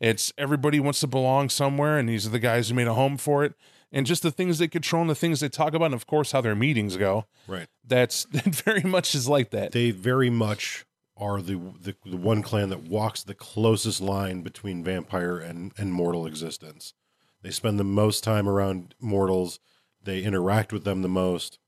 [0.00, 3.16] It's everybody wants to belong somewhere, and these are the guys who made a home
[3.16, 3.54] for it.
[3.92, 6.32] And just the things they control and the things they talk about, and of course,
[6.32, 7.26] how their meetings go.
[7.48, 7.66] Right.
[7.84, 9.72] That's it very much is like that.
[9.72, 10.84] They very much
[11.16, 15.92] are the, the the one clan that walks the closest line between vampire and and
[15.92, 16.94] mortal existence.
[17.42, 19.60] They spend the most time around mortals.
[20.02, 21.58] They interact with them the most.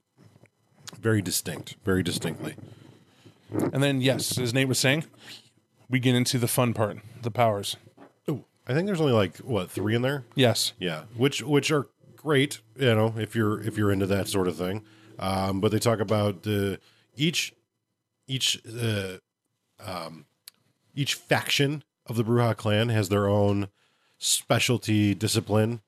[1.00, 1.76] Very distinct.
[1.84, 2.56] Very distinctly.
[3.72, 5.04] And then, yes, as Nate was saying,
[5.88, 7.76] we get into the fun part, the powers.
[8.28, 10.24] Ooh, I think there's only like what three in there.
[10.34, 11.88] Yes, Yeah, which which are
[12.22, 14.84] great, you know, if you're if you're into that sort of thing.
[15.18, 16.76] Um, but they talk about uh,
[17.16, 17.52] each
[18.26, 19.18] each uh,
[19.84, 20.26] um,
[20.94, 23.68] each faction of the Brujah clan has their own
[24.18, 25.80] specialty discipline.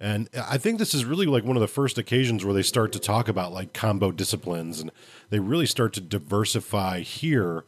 [0.00, 2.92] And I think this is really like one of the first occasions where they start
[2.92, 4.90] to talk about like combo disciplines and
[5.30, 7.64] they really start to diversify here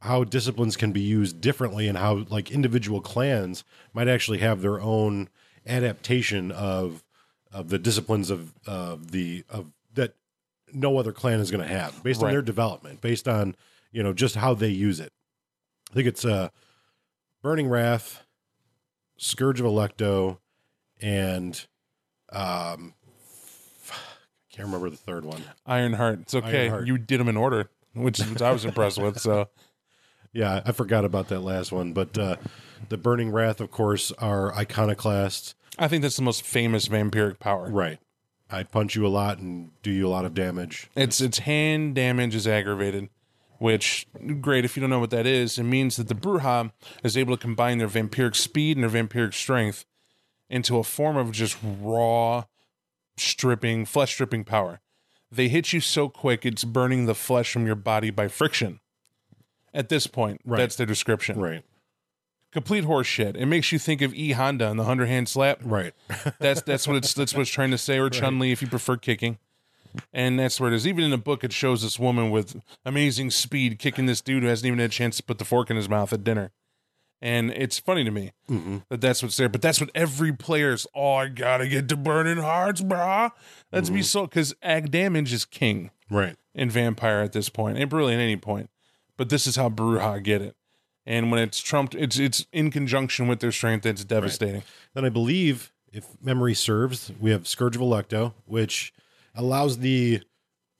[0.00, 3.62] how disciplines can be used differently and how like individual clans
[3.92, 5.28] might actually have their own
[5.66, 7.04] adaptation of
[7.52, 10.14] of the disciplines of of the of that
[10.72, 13.54] no other clan is going to have based on their development based on
[13.90, 15.12] you know just how they use it
[15.90, 16.48] i think it's uh
[17.42, 18.22] burning wrath
[19.16, 20.38] scourge of alecto
[21.00, 21.66] and
[22.32, 22.94] um
[23.90, 26.20] I can't remember the third one Ironheart.
[26.20, 26.64] It's okay.
[26.64, 26.86] Ironheart.
[26.86, 29.18] You did them in order, which, which I was impressed with.
[29.18, 29.48] So
[30.32, 31.92] Yeah, I forgot about that last one.
[31.92, 32.36] But uh,
[32.88, 35.54] the Burning Wrath, of course, are iconoclasts.
[35.78, 37.68] I think that's the most famous vampiric power.
[37.70, 37.98] Right.
[38.50, 40.90] I punch you a lot and do you a lot of damage.
[40.94, 43.08] Its its hand damage is aggravated,
[43.58, 44.06] which
[44.40, 45.58] great if you don't know what that is.
[45.58, 49.32] It means that the Brujah is able to combine their vampiric speed and their vampiric
[49.32, 49.86] strength
[50.50, 52.44] into a form of just raw
[53.16, 54.80] stripping, flesh stripping power.
[55.30, 58.80] They hit you so quick it's burning the flesh from your body by friction.
[59.72, 60.58] At this point, Right.
[60.58, 61.40] that's their description.
[61.40, 61.62] Right.
[62.52, 63.34] Complete horseshit.
[63.34, 65.60] It makes you think of E Honda and the hundred hand slap.
[65.64, 65.94] Right.
[66.38, 68.68] That's that's what it's that's what it's trying to say, or Chun Li if you
[68.68, 69.38] prefer kicking.
[70.12, 70.86] And that's where it is.
[70.86, 74.48] Even in the book, it shows this woman with amazing speed kicking this dude who
[74.48, 76.50] hasn't even had a chance to put the fork in his mouth at dinner.
[77.20, 78.78] And it's funny to me mm-hmm.
[78.88, 79.48] that that's what's there.
[79.48, 80.86] But that's what every player's.
[80.94, 83.30] Oh, I gotta get to burning hearts, brah.
[83.70, 84.04] Let's be mm-hmm.
[84.04, 86.36] so because ag damage is king right.
[86.54, 88.70] in vampire at this point, and really at any point.
[89.16, 90.56] But this is how Brujah get it.
[91.04, 93.84] And when it's trumped, it's it's in conjunction with their strength.
[93.86, 94.62] It's devastating.
[94.94, 98.92] Then I believe, if memory serves, we have Scourge of Alecto, which
[99.34, 100.22] allows the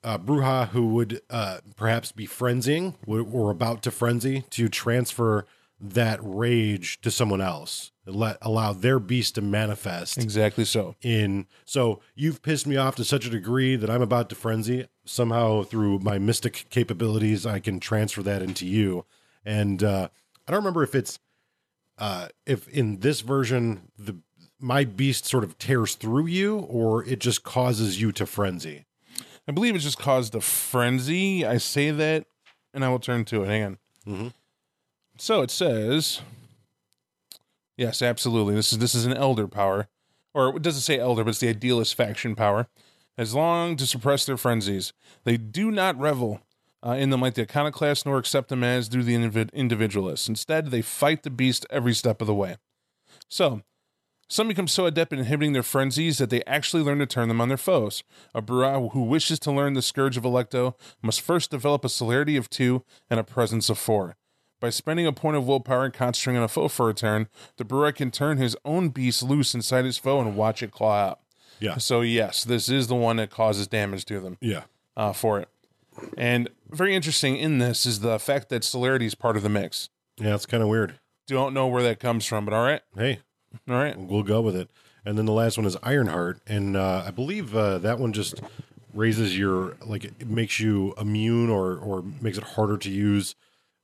[0.03, 5.45] uh, Brujah who would uh, perhaps be frenzying or about to frenzy to transfer
[5.79, 7.91] that rage to someone else.
[8.05, 10.95] Let allow their beast to manifest Exactly so.
[11.01, 14.87] in so you've pissed me off to such a degree that I'm about to frenzy.
[15.05, 19.05] Somehow through my mystic capabilities, I can transfer that into you.
[19.45, 20.09] And uh,
[20.47, 21.19] I don't remember if it's
[21.97, 24.17] uh, if in this version the
[24.59, 28.85] my beast sort of tears through you, or it just causes you to frenzy.
[29.47, 31.45] I believe it just caused a frenzy.
[31.45, 32.25] I say that,
[32.73, 33.47] and I will turn to it.
[33.47, 33.77] Hang on.
[34.07, 34.33] Mhm.
[35.17, 36.21] So it says,
[37.77, 38.55] yes, absolutely.
[38.55, 39.87] This is this is an elder power,
[40.33, 42.67] or it doesn't say elder, but it's the idealist faction power.
[43.17, 44.91] As long to suppress their frenzies,
[45.23, 46.41] they do not revel
[46.85, 50.27] uh, in them like the iconoclast, nor accept them as do the individ- individualists.
[50.27, 52.57] Instead, they fight the beast every step of the way.
[53.29, 53.61] So,
[54.27, 57.41] some become so adept at inhibiting their frenzies that they actually learn to turn them
[57.41, 58.03] on their foes.
[58.33, 62.35] A Brujah who wishes to learn the Scourge of Alecto must first develop a celerity
[62.35, 64.15] of two and a presence of four.
[64.59, 67.27] By spending a point of willpower and concentrating on a foe for a turn,
[67.57, 70.95] the Brujah can turn his own beast loose inside his foe and watch it claw
[70.95, 71.19] out.
[71.59, 74.63] Yeah, So, yes, this is the one that causes damage to them yeah,
[74.97, 75.49] uh, for it.
[76.17, 79.89] And very interesting in this is the fact that celerity is part of the mix.
[80.17, 80.35] yeah.
[80.35, 80.99] It's kind of weird.
[81.27, 82.81] Don't know where that comes from, but all right.
[82.97, 83.19] Hey,
[83.69, 83.97] All right.
[83.97, 84.69] we'll go with it.
[85.05, 88.41] And then the last one is Ironheart, and uh, I believe uh, that one just
[88.93, 93.35] raises your like it makes you immune or or makes it harder to use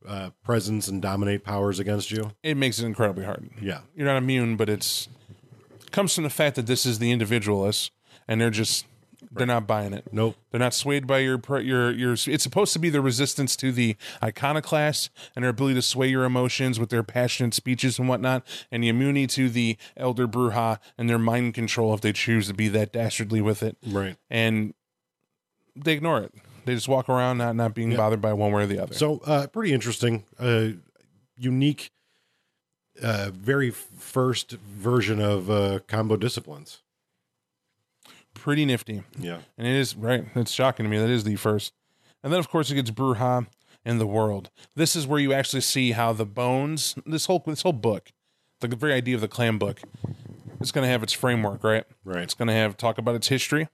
[0.07, 2.31] uh, presence and dominate powers against you.
[2.43, 3.49] It makes it incredibly hard.
[3.61, 5.09] Yeah, you're not immune, but it's
[5.91, 7.91] comes from the fact that this is the individualist,
[8.27, 8.85] and they're just
[9.31, 10.07] they're not buying it.
[10.11, 10.35] nope.
[10.51, 12.13] They're not swayed by your your your.
[12.13, 16.23] It's supposed to be the resistance to the iconoclast and their ability to sway your
[16.23, 21.09] emotions with their passionate speeches and whatnot, and the immunity to the elder brujah and
[21.09, 24.15] their mind control if they choose to be that dastardly with it, Right.
[24.29, 24.73] and
[25.75, 26.33] they ignore it.
[26.65, 28.93] They just walk around not not being bothered by one way or the other.
[28.93, 30.69] So uh, pretty interesting, uh,
[31.37, 31.91] unique,
[33.01, 36.81] uh, very first version of uh, combo disciplines.
[38.39, 39.03] Pretty nifty.
[39.17, 40.25] Yeah, And it is right.
[40.35, 40.97] It's shocking to me.
[40.97, 41.73] That is the first.
[42.23, 43.47] And then of course it gets Brujah
[43.85, 44.49] in the world.
[44.75, 48.11] This is where you actually see how the bones this whole this whole book,
[48.59, 49.81] the very idea of the clan book,
[50.59, 51.85] it's gonna have its framework, right?
[52.03, 52.23] Right.
[52.23, 53.67] It's gonna have talk about its history.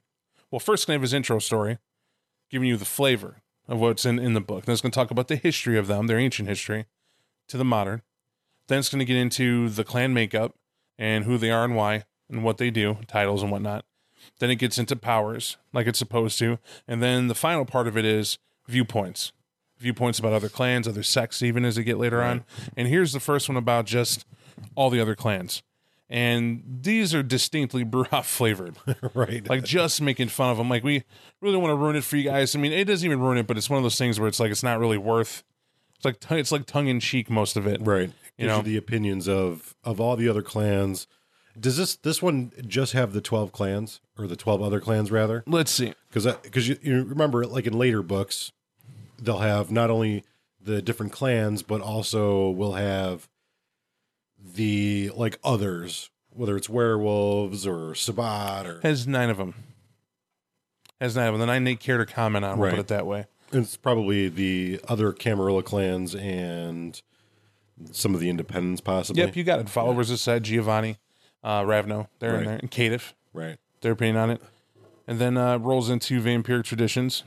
[0.51, 1.79] Well, first it's gonna have his intro story,
[2.49, 4.65] giving you the flavor of what's in, in the book.
[4.65, 6.85] Then it's gonna talk about the history of them, their ancient history,
[7.49, 8.01] to the modern.
[8.67, 10.55] Then it's gonna get into the clan makeup
[10.97, 13.85] and who they are and why and what they do, titles and whatnot.
[14.39, 16.59] Then it gets into powers, like it's supposed to.
[16.87, 19.31] And then the final part of it is viewpoints.
[19.77, 22.45] Viewpoints about other clans, other sects, even as they get later on.
[22.77, 24.25] And here's the first one about just
[24.75, 25.63] all the other clans.
[26.09, 28.75] And these are distinctly Brujah flavored.
[29.13, 29.47] right.
[29.49, 30.69] like just making fun of them.
[30.69, 31.03] Like we
[31.41, 32.55] really want to ruin it for you guys.
[32.55, 34.39] I mean, it doesn't even ruin it, but it's one of those things where it's
[34.39, 35.43] like it's not really worth.
[35.95, 37.81] It's like it's like tongue in cheek most of it.
[37.81, 38.11] right.
[38.37, 41.07] You know, you the opinions of of all the other clans.
[41.59, 45.43] Does this this one just have the twelve clans or the twelve other clans rather?
[45.47, 45.93] let's see.
[46.09, 48.51] Because because you, you remember like in later books,
[49.21, 50.23] they'll have not only
[50.61, 53.29] the different clans but also will have
[54.37, 59.53] the like others, whether it's werewolves or Sabbat or Has nine of them.
[61.01, 61.39] Has nine of them.
[61.41, 62.57] The nine they care to comment on.
[62.57, 62.75] We'll Right.
[62.75, 63.25] put it that way.
[63.51, 67.01] it's probably the other Camarilla clans and
[67.91, 69.21] some of the independents possibly.
[69.23, 69.69] Yep, you got it.
[69.69, 70.97] Followers of Set, Giovanni,
[71.45, 73.57] uh, Ravnos, they're in there, and Caitiff, Right.
[73.81, 74.41] their opinion on it.
[75.07, 77.23] And then uh, rolls into vampiric traditions,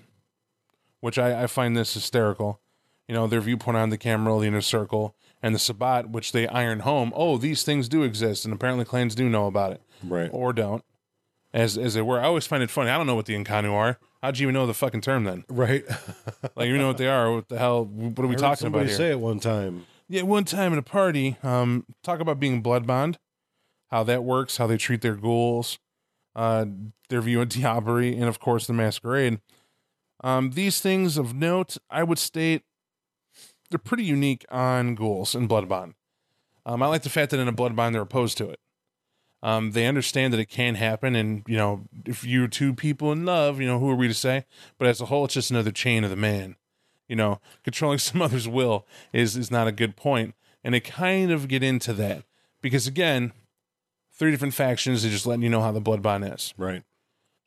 [1.00, 2.60] which I, I find this hysterical.
[3.06, 6.46] You know, their viewpoint on the Camarilla, the Inner Circle, and the Sabbat, which they
[6.48, 7.12] iron home.
[7.16, 9.80] Oh, these things do exist, and apparently clans do know about it.
[10.04, 10.28] Right.
[10.32, 10.84] Or don't.
[11.54, 12.20] As, as they were.
[12.20, 12.90] I always find it funny.
[12.90, 13.98] I don't know what the Inconnu are.
[14.22, 15.44] How'd you even know the fucking term then?
[15.48, 15.84] Right.
[16.56, 17.32] Like, you know what they are.
[17.32, 17.84] What the hell?
[17.84, 18.94] What are we I talking about here?
[18.96, 19.86] say it one time.
[20.08, 23.18] Yeah, one time at a party, um, talk about being blood bond,
[23.90, 25.78] how that works, how they treat their ghouls,
[26.34, 26.66] uh,
[27.08, 29.40] their view of Diablerie, and of course the masquerade.
[30.22, 32.62] Um, these things of note, I would state,
[33.70, 35.94] they're pretty unique on ghouls and blood bond.
[36.66, 38.60] Um, I like the fact that in a blood bond they're opposed to it.
[39.40, 43.24] Um, they understand that it can happen, and you know, if you're two people in
[43.24, 44.44] love, you know, who are we to say?
[44.78, 46.56] But as a whole, it's just another chain of the man
[47.08, 50.34] you know, controlling some other's will is is not a good point.
[50.62, 52.24] And they kind of get into that
[52.60, 53.32] because again,
[54.18, 55.02] three different factions.
[55.02, 56.52] They're just letting you know how the blood bond is.
[56.56, 56.82] Right.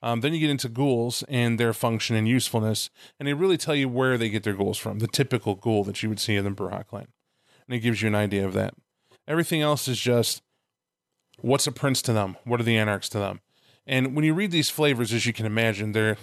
[0.03, 3.75] Um, then you get into ghouls and their function and usefulness, and they really tell
[3.75, 4.99] you where they get their ghouls from.
[4.99, 7.07] The typical ghoul that you would see in the Brujah clan,
[7.67, 8.73] and it gives you an idea of that.
[9.27, 10.41] Everything else is just
[11.39, 13.41] what's a prince to them, what are the anarchs to them,
[13.85, 16.17] and when you read these flavors, as you can imagine, they're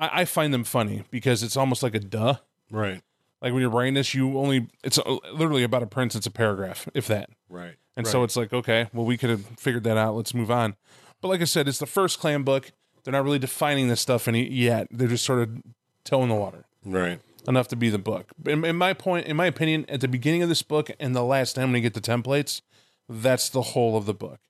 [0.00, 2.36] I, I find them funny because it's almost like a duh.
[2.70, 3.00] Right.
[3.40, 4.98] Like when you're writing this, you only it's
[5.32, 6.14] literally about a prince.
[6.14, 7.30] It's a paragraph, if that.
[7.48, 7.76] Right.
[7.96, 8.10] And Right.
[8.12, 10.16] so it's like, okay, well, we could have figured that out.
[10.16, 10.74] Let's move on.
[11.20, 12.72] But like I said, it's the first clan book.
[13.04, 14.88] They're not really defining this stuff any yet.
[14.90, 15.62] They're just sort of
[16.04, 17.20] toeing the water Right.
[17.46, 18.26] enough to be the book.
[18.46, 21.22] In, in my point, in my opinion, at the beginning of this book and the
[21.22, 22.62] last time when you get the templates,
[23.08, 24.40] that's the whole of the book.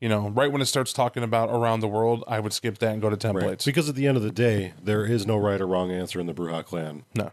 [0.00, 2.92] You know, right when it starts talking about around the world, I would skip that
[2.92, 3.46] and go to templates.
[3.46, 3.62] Right.
[3.64, 6.26] Because at the end of the day, there is no right or wrong answer in
[6.26, 7.04] the Brujah clan.
[7.14, 7.30] No,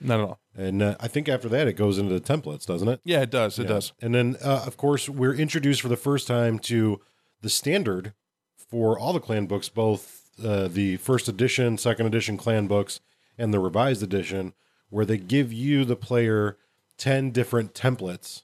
[0.00, 0.40] not at all.
[0.56, 3.00] And uh, I think after that, it goes into the templates, doesn't it?
[3.04, 3.58] Yeah, it does.
[3.58, 3.92] It does.
[4.00, 7.00] And then, uh, of course, we're introduced for the first time to
[7.42, 8.12] the standard
[8.56, 13.00] for all the clan books, both uh, the first edition, second edition clan books,
[13.36, 14.52] and the revised edition,
[14.90, 16.56] where they give you, the player,
[16.96, 18.42] 10 different templates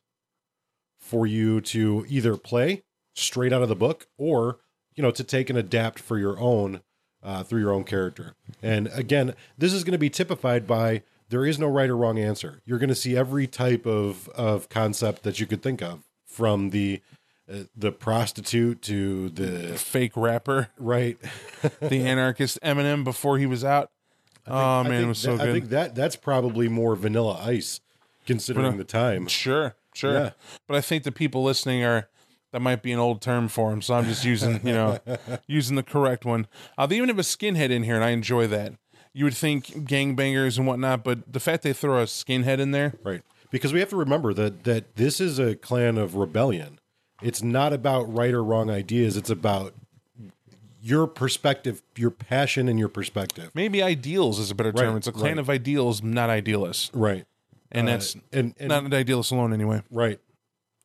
[0.98, 2.82] for you to either play
[3.12, 4.58] straight out of the book or,
[4.94, 6.80] you know, to take and adapt for your own
[7.22, 8.34] uh, through your own character.
[8.62, 11.02] And again, this is going to be typified by
[11.34, 12.62] there is no right or wrong answer.
[12.64, 16.70] You're going to see every type of of concept that you could think of, from
[16.70, 17.00] the
[17.52, 21.18] uh, the prostitute to the Fake rapper, right.
[21.80, 23.90] the anarchist Eminem before he was out.
[24.46, 25.48] oh man, it think was so that- good.
[25.48, 27.80] I think that that's probably more Vanilla Ice,
[28.26, 29.26] considering the time.
[29.26, 30.12] Sure, sure.
[30.14, 30.30] Yeah.
[30.68, 32.08] But I think the people listening are
[32.52, 35.00] that might be an old term for him, so I'm just using you know
[35.48, 36.46] using the correct one.
[36.78, 38.74] Uh, they even have a skinhead in here, and I enjoy that.
[39.14, 42.94] You would think gangbangers and whatnot, but the fact they throw a skinhead in there,
[43.02, 43.22] Right.
[43.50, 46.80] Because we have to remember that that this is a clan of rebellion.
[47.22, 49.16] It's not about right or wrong ideas.
[49.16, 49.74] It's about
[50.82, 53.50] your perspective, your passion, and your perspective.
[53.54, 54.88] maybe ideals is a better term.
[54.88, 55.38] Right, It's a clan right.
[55.38, 57.24] of ideals, not idealists, Right.
[57.70, 59.82] and Uh, that's and, and not an idealist alone anyway.
[59.90, 60.18] right.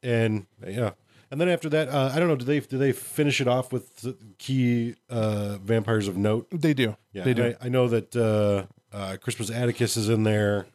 [0.04, 0.92] And yeah.
[1.32, 2.36] And then after that, uh, I don't know.
[2.36, 6.48] Do they do they finish it off with the key uh, vampires of note?
[6.52, 6.96] They do.
[7.14, 7.56] Yeah, they do.
[7.62, 8.66] I, I know that uh,
[8.96, 10.66] uh, Crispus Attucks is in there.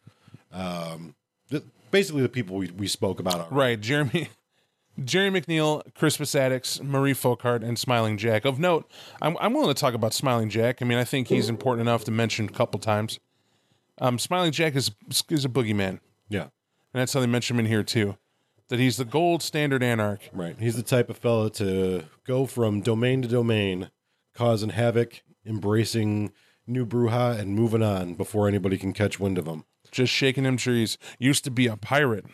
[0.53, 1.15] Um,
[1.49, 3.55] th- basically, the people we, we spoke about already.
[3.55, 4.29] Right, Jeremy,
[5.03, 8.45] Jerry MacNeil, Crispus Attucks, Marie Folkart, and Smiling Jack.
[8.45, 8.89] Of note,
[9.21, 10.81] I'm I'm willing to talk about Smiling Jack.
[10.81, 13.19] I mean, I think he's important enough to mention a couple times.
[13.99, 14.91] Um, Smiling Jack is
[15.29, 15.99] is a boogeyman,
[16.29, 16.49] Yeah, and
[16.93, 18.17] that's how they mention him in here too.
[18.69, 20.29] That he's the gold standard anarch.
[20.33, 20.55] right.
[20.59, 23.91] He's the type of fellow to go from domain to domain,
[24.33, 26.31] causing havoc, embracing
[26.65, 29.65] new Bruja, and moving on before anybody can catch wind of him.
[29.91, 30.97] just shaking him trees.
[31.19, 32.25] Used to be a pirate,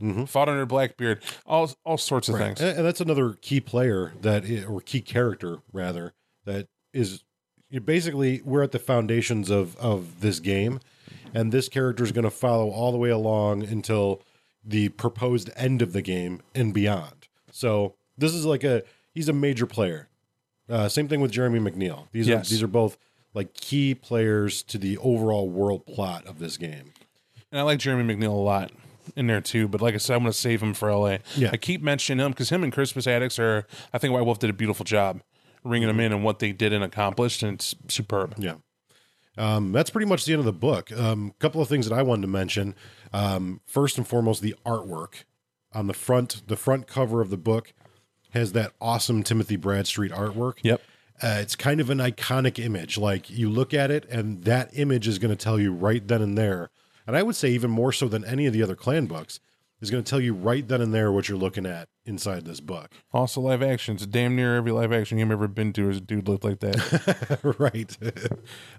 [0.00, 0.24] mm-hmm.
[0.24, 2.60] fought under Blackbeard, all all sorts of things.
[2.60, 6.12] And, and that's another key player that, or key character rather,
[6.44, 7.24] that is
[7.70, 10.80] you basically we're at the foundations of of this game,
[11.32, 14.22] and this character is going to follow all the way along until
[14.64, 17.28] the proposed end of the game and beyond.
[17.50, 18.82] So this is like a
[19.14, 20.08] he's a major player.
[20.68, 22.08] Uh, same thing with Jeremy MacNeil.
[22.12, 22.46] These Yes.
[22.46, 22.98] are these are both
[23.34, 26.92] like key players to the overall world plot of this game.
[27.50, 28.72] And I like Jeremy MacNeil a lot.
[29.16, 29.66] in there too.
[29.68, 31.18] But like I said, I'm going to save him for LA.
[31.34, 31.48] Yeah.
[31.50, 33.66] I keep mentioning him because him and Crispus Attucks are.
[33.94, 35.22] I think White Wolf did a beautiful job
[35.64, 38.34] ringing them in and what they did and accomplished, and it's superb.
[38.36, 38.56] Yeah.
[39.38, 40.90] Um, that's pretty much the end of the book.
[40.90, 42.74] A um, couple of things that I wanted to mention.
[43.12, 45.24] Um, first and foremost, the artwork
[45.72, 47.72] on the front, the front cover of the book
[48.30, 50.54] has that awesome Timothy Bradstreet artwork.
[50.62, 50.82] Yep.
[51.20, 52.98] Uh, it's kind of an iconic image.
[52.98, 56.22] Like you look at it, and that image is going to tell you right then
[56.22, 56.70] and there.
[57.06, 59.40] And I would say even more so than any of the other clan books
[59.80, 62.60] is going to tell you right then and there what you're looking at inside this
[62.60, 62.94] book.
[63.12, 64.06] Also, live actions.
[64.06, 66.60] Damn near every live action game I've ever been to is a dude looked like
[66.60, 67.38] that.
[67.58, 67.96] right.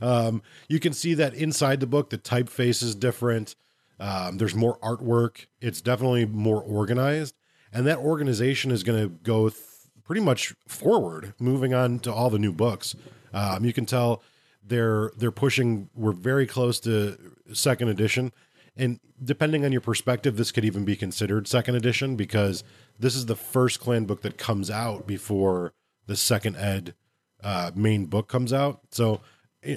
[0.01, 3.55] um, you can see that inside the book, the typeface is different.
[3.99, 5.45] Um, there's more artwork.
[5.61, 7.35] It's definitely more organized,
[7.73, 9.61] and that organization is going to go th-
[10.03, 12.95] pretty much forward, moving on to all the new books.
[13.33, 14.23] Um, you can tell
[14.63, 15.89] they're they're pushing.
[15.93, 17.17] We're very close to
[17.53, 18.31] second edition,
[18.79, 22.63] and depending on your perspective, this could even be considered second edition because
[22.97, 25.73] this is the first clan book that comes out before
[26.07, 26.95] the second ed
[27.43, 28.81] uh, main book comes out.
[28.91, 29.21] So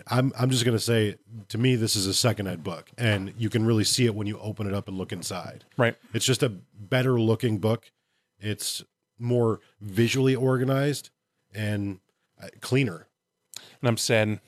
[0.07, 1.17] I'm I'm just gonna say
[1.49, 4.27] to me this is a second ed book, and you can really see it when
[4.27, 5.65] you open it up and look inside.
[5.77, 5.97] right.
[6.15, 7.91] It's just a better looking book.
[8.39, 8.85] It's
[9.19, 11.11] more visually organized
[11.55, 11.99] and
[12.43, 13.07] uh, cleaner.
[13.81, 14.41] And I'm sad.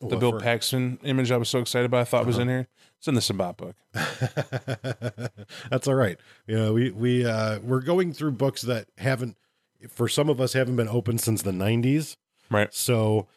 [0.00, 2.48] The What Bill for- Paxton image I was so excited about, I thought was in
[2.48, 2.68] here.
[3.06, 3.76] It's in the Sabbat book.
[5.70, 6.18] That's all right.
[6.48, 9.36] You know, we we uh, we're going through books that haven't,
[9.88, 12.16] for some of us, haven't been open since the '90s.
[12.50, 12.74] Right.
[12.74, 13.28] So,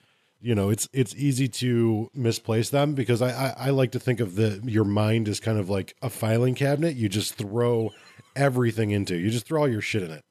[0.41, 4.19] you know, it's it's easy to misplace them because I, I I like to think
[4.19, 6.95] of the your mind as kind of like a filing cabinet.
[6.95, 7.91] You just throw
[8.35, 9.15] everything into.
[9.15, 10.25] You just throw all your shit in it.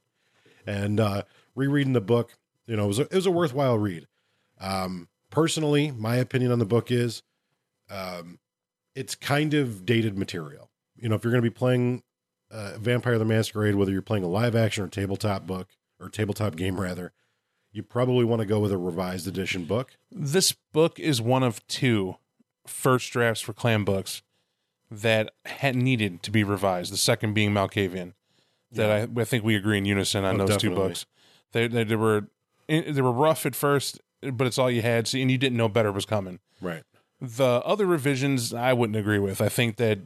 [0.66, 1.22] And uh,
[1.55, 2.32] rereading the book,
[2.66, 4.09] you know, it was a, it was a worthwhile read.
[4.61, 7.22] Um, personally, my opinion on the book is,
[7.89, 8.41] um,
[8.99, 10.70] it's kind of dated material.
[10.96, 12.03] You know, if you're going to be playing
[12.51, 15.68] uh, Vampire the Masquerade, whether you're playing a live action or tabletop book
[16.01, 17.12] or tabletop game rather,
[17.70, 19.96] you probably want to go with a revised edition book.
[20.11, 22.16] This book is one of two
[22.66, 24.22] first drafts for clan books
[24.90, 26.92] that had needed to be revised.
[26.92, 28.14] The second being Malkavian.
[28.72, 31.07] That I, I think we agree in unison on Oh, those two books.
[31.53, 32.28] They, they they were
[32.68, 35.68] they were rough at first, but it's all you had, so, and you didn't know
[35.70, 36.40] better was coming.
[36.61, 36.82] Right.
[37.20, 39.40] The other revisions I wouldn't agree with.
[39.40, 39.98] I think that,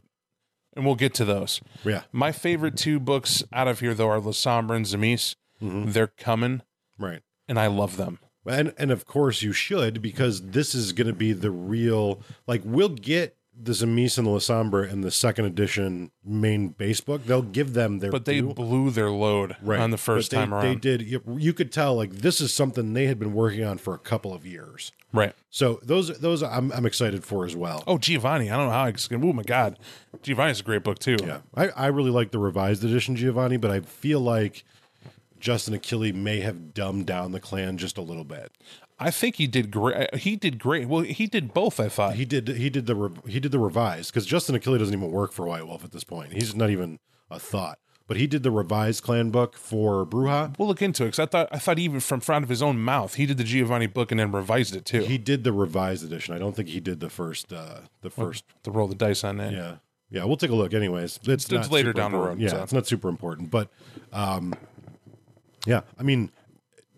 [0.75, 1.61] and we'll get to those.
[1.85, 2.03] Yeah.
[2.11, 5.35] My favorite two books out of here though are Lasombra and Tzimisce.
[5.61, 5.91] Mm-hmm.
[5.91, 6.61] They're coming,
[6.97, 7.21] Right.
[7.47, 8.19] and I love them.
[8.45, 12.61] And and of course you should because this is going to be the real like
[12.65, 17.25] we'll get the Tzimisce and the Lasombra in the second edition main base book.
[17.25, 18.53] They'll give them their But they due.
[18.53, 20.65] blew their load right on the first they, time around.
[20.65, 21.01] They did.
[21.03, 23.99] You, you could tell like this is something they had been working on for a
[23.99, 24.91] couple of years.
[25.11, 25.33] Right.
[25.49, 27.83] So those those I'm I'm excited for as well.
[27.85, 28.49] Oh, Giovanni.
[28.49, 29.23] I don't know how I can.
[29.23, 29.77] Oh my God,
[30.21, 31.17] Giovanni's a great book too.
[31.21, 34.63] Yeah, I, I really like the revised edition Giovanni, but I feel like
[35.39, 38.51] Justin Achilli may have dumbed down the clan just a little bit.
[38.99, 40.13] I think he did great.
[40.15, 40.87] He did great.
[40.87, 41.79] Well, he did both.
[41.79, 42.15] I thought.
[42.15, 45.11] He did he did the re, he did the revised because Justin Achilli doesn't even
[45.11, 46.33] work for White Wolf at this point.
[46.33, 47.79] He's not even a thought.
[48.05, 50.57] But he did the revised clan book for Brujah.
[50.59, 52.77] we'll look into it because I thought I thought even from front of his own
[52.79, 55.01] mouth he did the Giovanni book and then revised it too.
[55.03, 56.35] He did the revised edition.
[56.35, 59.37] I don't think he did the first uh the first to roll the dice on
[59.37, 59.53] that.
[59.53, 59.75] Yeah.
[60.11, 61.21] Yeah, we'll take a look anyways.
[61.25, 62.61] It's, not later down the road, Yeah, so.
[62.61, 63.49] it's not super important.
[63.49, 63.69] But
[64.11, 64.53] um
[65.65, 66.29] yeah, I mean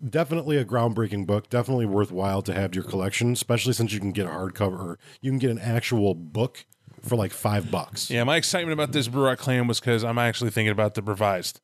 [0.04, 1.48] definitely a groundbreaking book.
[1.48, 4.98] Definitely worthwhile to have to your collection, especially since you can get a hardcover or
[5.20, 6.64] you can get an actual book
[7.02, 8.10] for like five bucks.
[8.10, 11.60] Yeah, my excitement about this Brujah clan was because I'm actually thinking about the revised.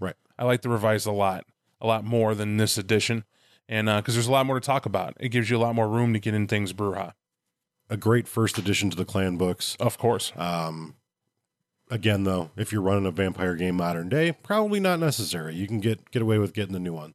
[0.00, 0.14] Right.
[0.38, 1.46] I like the revised a lot,
[1.80, 3.24] a lot more than this edition,
[3.68, 5.14] and because there's a lot more to talk about.
[5.20, 7.12] It gives you a lot more room to get in things Brujah.
[7.90, 9.76] A great first addition to the clan books.
[9.78, 10.32] Of course.
[10.36, 10.94] Um
[11.90, 15.54] again though, if you're running a vampire game modern day, probably not necessary.
[15.54, 17.14] You can get get away with getting the new one.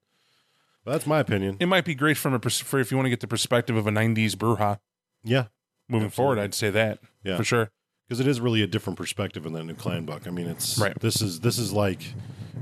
[0.86, 1.58] But that's my opinion.
[1.60, 3.76] it might be great from a pers- for if you want to get the perspective
[3.76, 4.80] of a '90s Brujah
[5.24, 5.46] Yeah.
[5.88, 6.40] moving forward.
[6.40, 7.38] I'd say that Yeah.
[7.38, 7.72] for sure.
[8.08, 10.26] because it is really a different perspective in the new clan book.
[10.26, 11.00] I mean, it's Right.
[11.00, 12.02] This is this is like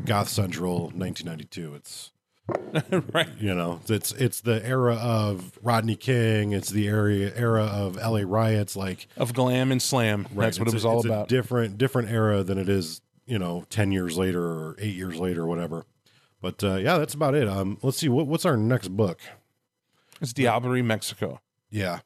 [0.06, 1.76] Goth Central 1992.
[1.76, 2.12] It's
[3.14, 3.30] right.
[3.40, 6.52] you know it's it's the era of Rodney King.
[6.54, 8.26] It's the area era of L.A.
[8.26, 8.76] riots.
[8.76, 10.28] Like Of glam and slam.
[10.36, 11.28] That's what It's it was a- all it's a about.
[11.30, 15.44] different different era than it is you know ten years later or eight years later
[15.44, 15.86] or whatever.
[16.42, 17.48] But uh, yeah, that's about it.
[17.48, 19.20] Um, let's see what what's our next book.
[20.22, 21.42] it's Diablerie, Mexico.
[21.70, 22.00] Yeah.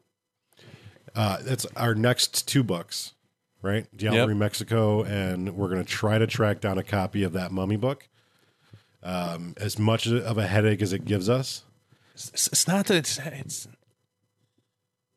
[1.13, 3.13] Uh, that's our next two books,
[3.61, 3.85] right?
[3.95, 4.37] Diablerie, Yep.
[4.37, 8.07] Mexico, and we're going to try to track down a copy of that mummy book.
[9.03, 11.63] Um, as much of a headache as it gives us.
[12.13, 13.67] It's, it's not that it's it's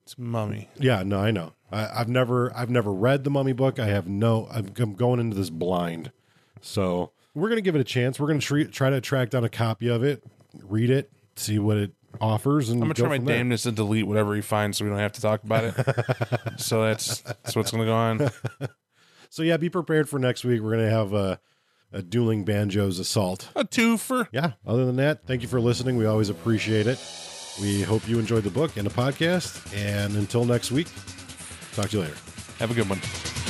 [0.05, 0.69] it's mummy.
[0.79, 1.53] Yeah, no, I know.
[1.71, 3.79] I, I've never I've never read the Mummy book.
[3.79, 4.49] I have no.
[4.51, 6.13] I'm, I'm going into this blind,
[6.63, 8.19] so we're gonna give it a chance.
[8.19, 10.23] We're gonna tr- try to track down a copy of it,
[10.63, 13.45] read it, see what it offers, and I'm gonna go try my there.
[13.45, 15.75] damnness to delete whatever he finds, so we don't have to talk about it.
[16.61, 18.31] so that's that's what's gonna go on.
[19.31, 20.63] So yeah, be prepared for next week.
[20.63, 21.41] We're gonna have a,
[21.93, 23.49] a dueling banjos assault.
[23.57, 24.29] A twofer.
[24.31, 24.53] Yeah.
[24.65, 25.97] Other than that, thank you for listening.
[25.97, 27.01] We always appreciate it.
[27.61, 29.77] We hope you enjoyed the book and the podcast.
[29.77, 30.87] And until next week,
[31.75, 32.17] talk to you later.
[32.61, 33.44] Have a good one.